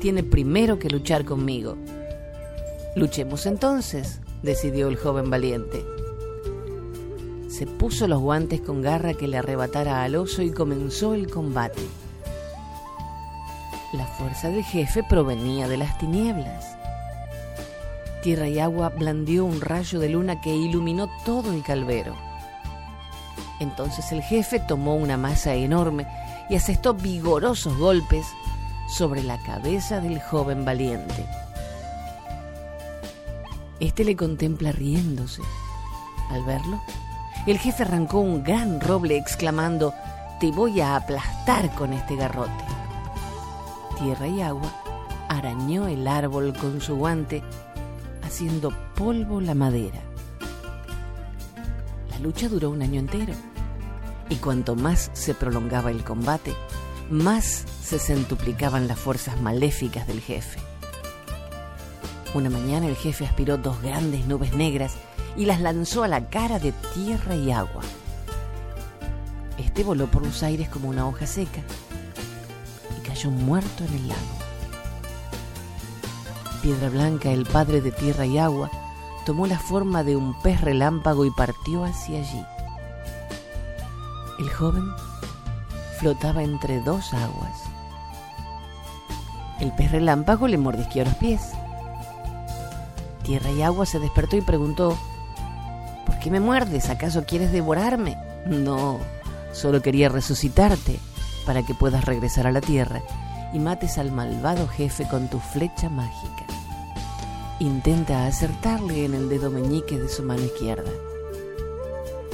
tiene 0.00 0.24
primero 0.24 0.78
que 0.78 0.90
luchar 0.90 1.24
conmigo. 1.24 1.76
Luchemos 2.96 3.46
entonces, 3.46 4.20
decidió 4.42 4.88
el 4.88 4.96
joven 4.96 5.30
valiente. 5.30 5.84
Se 7.48 7.66
puso 7.66 8.08
los 8.08 8.20
guantes 8.20 8.60
con 8.60 8.82
garra 8.82 9.14
que 9.14 9.28
le 9.28 9.38
arrebatara 9.38 10.02
al 10.02 10.16
oso 10.16 10.42
y 10.42 10.50
comenzó 10.50 11.14
el 11.14 11.30
combate. 11.30 11.82
La 13.92 14.06
fuerza 14.06 14.50
del 14.50 14.64
jefe 14.64 15.04
provenía 15.08 15.68
de 15.68 15.76
las 15.76 15.96
tinieblas. 15.98 16.76
Tierra 18.22 18.48
y 18.48 18.58
agua 18.58 18.88
blandió 18.88 19.44
un 19.44 19.60
rayo 19.60 20.00
de 20.00 20.08
luna 20.08 20.40
que 20.40 20.56
iluminó 20.56 21.08
todo 21.24 21.52
el 21.52 21.62
calvero. 21.62 22.25
Entonces 23.60 24.12
el 24.12 24.22
jefe 24.22 24.60
tomó 24.60 24.96
una 24.96 25.16
masa 25.16 25.54
enorme 25.54 26.06
y 26.50 26.56
asestó 26.56 26.94
vigorosos 26.94 27.76
golpes 27.78 28.26
sobre 28.88 29.22
la 29.22 29.38
cabeza 29.38 30.00
del 30.00 30.20
joven 30.20 30.64
valiente. 30.64 31.26
Este 33.80 34.04
le 34.04 34.16
contempla 34.16 34.72
riéndose. 34.72 35.42
Al 36.30 36.44
verlo, 36.44 36.80
el 37.46 37.58
jefe 37.58 37.84
arrancó 37.84 38.20
un 38.20 38.42
gran 38.42 38.80
roble 38.80 39.16
exclamando, 39.16 39.94
Te 40.40 40.50
voy 40.50 40.80
a 40.80 40.96
aplastar 40.96 41.74
con 41.74 41.92
este 41.92 42.16
garrote. 42.16 42.64
Tierra 43.98 44.26
y 44.26 44.42
agua 44.42 44.70
arañó 45.28 45.88
el 45.88 46.06
árbol 46.06 46.54
con 46.54 46.80
su 46.80 46.96
guante, 46.96 47.42
haciendo 48.22 48.72
polvo 48.94 49.40
la 49.40 49.54
madera. 49.54 50.05
La 52.16 52.22
lucha 52.22 52.48
duró 52.48 52.70
un 52.70 52.80
año 52.80 52.98
entero, 52.98 53.34
y 54.30 54.36
cuanto 54.36 54.74
más 54.74 55.10
se 55.12 55.34
prolongaba 55.34 55.90
el 55.90 56.02
combate, 56.02 56.54
más 57.10 57.66
se 57.82 57.98
centuplicaban 57.98 58.88
las 58.88 58.98
fuerzas 58.98 59.38
maléficas 59.42 60.06
del 60.06 60.22
jefe. 60.22 60.58
Una 62.32 62.48
mañana 62.48 62.86
el 62.86 62.96
jefe 62.96 63.26
aspiró 63.26 63.58
dos 63.58 63.82
grandes 63.82 64.24
nubes 64.24 64.54
negras 64.54 64.94
y 65.36 65.44
las 65.44 65.60
lanzó 65.60 66.04
a 66.04 66.08
la 66.08 66.30
cara 66.30 66.58
de 66.58 66.72
tierra 66.94 67.36
y 67.36 67.52
agua. 67.52 67.82
Este 69.58 69.84
voló 69.84 70.06
por 70.06 70.24
los 70.24 70.42
aires 70.42 70.70
como 70.70 70.88
una 70.88 71.06
hoja 71.06 71.26
seca 71.26 71.60
y 72.96 73.06
cayó 73.06 73.30
muerto 73.30 73.84
en 73.84 73.94
el 73.94 74.08
lago. 74.08 74.20
Piedra 76.62 76.88
Blanca, 76.88 77.30
el 77.30 77.44
padre 77.44 77.82
de 77.82 77.92
tierra 77.92 78.24
y 78.24 78.38
agua, 78.38 78.70
tomó 79.26 79.48
la 79.48 79.58
forma 79.58 80.04
de 80.04 80.14
un 80.14 80.34
pez 80.40 80.60
relámpago 80.60 81.24
y 81.24 81.32
partió 81.32 81.84
hacia 81.84 82.20
allí. 82.20 82.44
El 84.38 84.48
joven 84.48 84.84
flotaba 85.98 86.44
entre 86.44 86.80
dos 86.80 87.12
aguas. 87.12 87.64
El 89.58 89.72
pez 89.72 89.90
relámpago 89.90 90.46
le 90.46 90.58
mordisqueó 90.58 91.04
los 91.04 91.14
pies. 91.16 91.40
Tierra 93.24 93.50
y 93.50 93.62
Agua 93.62 93.84
se 93.84 93.98
despertó 93.98 94.36
y 94.36 94.42
preguntó, 94.42 94.96
¿Por 96.06 96.20
qué 96.20 96.30
me 96.30 96.38
muerdes? 96.38 96.88
¿Acaso 96.88 97.24
quieres 97.24 97.50
devorarme? 97.50 98.16
No, 98.46 99.00
solo 99.52 99.82
quería 99.82 100.08
resucitarte 100.08 101.00
para 101.44 101.64
que 101.64 101.74
puedas 101.74 102.04
regresar 102.04 102.46
a 102.46 102.52
la 102.52 102.60
tierra 102.60 103.02
y 103.52 103.58
mates 103.58 103.98
al 103.98 104.12
malvado 104.12 104.68
jefe 104.68 105.08
con 105.08 105.26
tu 105.26 105.40
flecha 105.40 105.88
mágica. 105.88 106.45
Intenta 107.60 108.26
acertarle 108.26 109.04
en 109.04 109.14
el 109.14 109.28
dedo 109.28 109.50
meñique 109.50 109.98
de 109.98 110.08
su 110.08 110.22
mano 110.22 110.44
izquierda. 110.44 110.90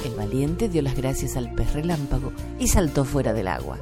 El 0.05 0.15
valiente 0.15 0.67
dio 0.67 0.81
las 0.81 0.95
gracias 0.95 1.37
al 1.37 1.53
pez 1.53 1.73
relámpago 1.73 2.33
y 2.59 2.67
saltó 2.67 3.05
fuera 3.05 3.33
del 3.33 3.47
agua. 3.47 3.79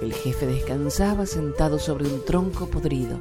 El 0.00 0.12
jefe 0.12 0.46
descansaba 0.46 1.26
sentado 1.26 1.78
sobre 1.78 2.06
un 2.06 2.24
tronco 2.24 2.68
podrido 2.68 3.18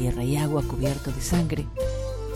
tierra 0.00 0.24
y 0.24 0.36
agua 0.36 0.62
cubierto 0.62 1.12
de 1.12 1.20
sangre, 1.20 1.66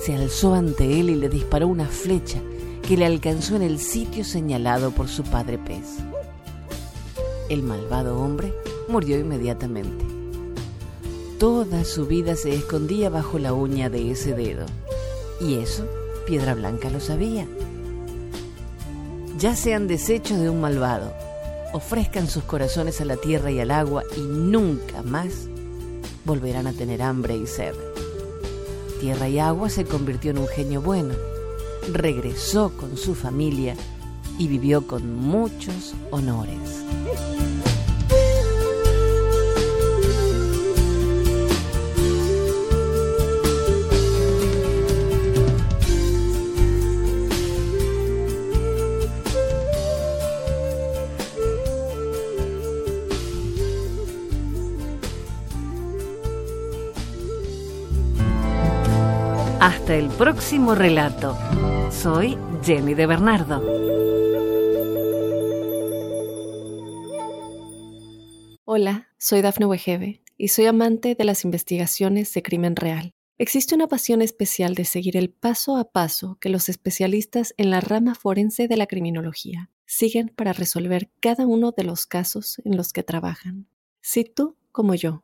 se 0.01 0.15
alzó 0.15 0.55
ante 0.55 1.01
él 1.01 1.09
y 1.09 1.15
le 1.15 1.31
disparó 1.31 1.67
una 1.67 1.87
flecha 1.87 2.41
que 2.87 2.97
le 2.97 3.07
alcanzó 3.07 3.57
en 3.57 3.63
el 3.63 3.79
sitio 3.79 4.23
señalado 4.23 4.91
por 4.91 5.09
su 5.09 5.23
padre 5.23 5.57
pez. 5.59 5.97
El 7.49 7.63
malvado 7.63 8.21
hombre 8.21 8.53
murió 8.89 9.19
inmediatamente. 9.19 10.14
Toda 11.45 11.85
su 11.85 12.07
vida 12.07 12.37
se 12.37 12.55
escondía 12.55 13.11
bajo 13.11 13.39
la 13.39 13.53
uña 13.53 13.91
de 13.91 14.11
ese 14.11 14.33
dedo. 14.33 14.65
Y 15.43 15.57
eso 15.57 15.87
Piedra 16.27 16.55
Blanca 16.55 16.89
lo 16.89 17.01
sabía. 17.01 17.47
Ya 19.39 19.55
sean 19.55 19.87
desechos 19.87 20.41
de 20.41 20.49
un 20.49 20.63
malvado, 20.63 21.13
ofrezcan 21.75 22.29
sus 22.29 22.45
corazones 22.45 23.03
a 23.03 23.05
la 23.05 23.19
tierra 23.19 23.51
y 23.51 23.61
al 23.61 23.73
agua 23.73 24.05
y 24.17 24.21
nunca 24.21 25.03
más 25.03 25.51
volverán 26.25 26.67
a 26.67 26.73
tener 26.73 27.03
hambre 27.03 27.37
y 27.37 27.47
sed. 27.47 27.75
Tierra 29.01 29.29
y 29.29 29.39
Agua 29.39 29.69
se 29.69 29.85
convirtió 29.85 30.31
en 30.31 30.39
un 30.39 30.49
genio 30.49 30.81
bueno, 30.81 31.13
regresó 31.93 32.73
con 32.75 32.97
su 32.97 33.15
familia 33.15 33.77
y 34.39 34.49
vivió 34.49 34.87
con 34.87 35.15
muchos 35.15 35.95
honores. 36.11 36.85
Hasta 59.85 59.97
el 59.97 60.09
próximo 60.09 60.75
relato. 60.75 61.37
Soy 61.91 62.39
Jenny 62.63 62.95
de 62.95 63.05
Bernardo. 63.05 63.63
Hola, 68.65 69.09
soy 69.19 69.43
Dafne 69.43 69.67
Wegebe 69.67 70.23
y 70.39 70.49
soy 70.49 70.65
amante 70.65 71.15
de 71.15 71.25
las 71.25 71.45
investigaciones 71.45 72.33
de 72.33 72.43
crimen 72.43 72.77
real. 72.77 73.13
Existe 73.37 73.75
una 73.75 73.87
pasión 73.87 74.23
especial 74.23 74.75
de 74.75 74.87
seguir 74.87 75.19
el 75.19 75.29
paso 75.29 75.77
a 75.77 75.93
paso 75.93 76.39
que 76.41 76.49
los 76.49 76.71
especialistas 76.71 77.53
en 77.59 77.69
la 77.69 77.83
rama 77.83 78.15
forense 78.15 78.69
de 78.69 78.79
la 78.79 78.87
criminología 78.87 79.71
siguen 79.85 80.33
para 80.35 80.55
resolver 80.55 81.11
cada 81.21 81.47
uno 81.47 81.73
de 81.77 81.85
los 81.85 82.07
casos 82.07 82.59
en 82.65 82.79
los 82.79 82.95
que 82.95 83.03
trabajan. 83.03 83.67
Si 84.01 84.25
tú, 84.25 84.57
como 84.73 84.95
yo, 84.95 85.24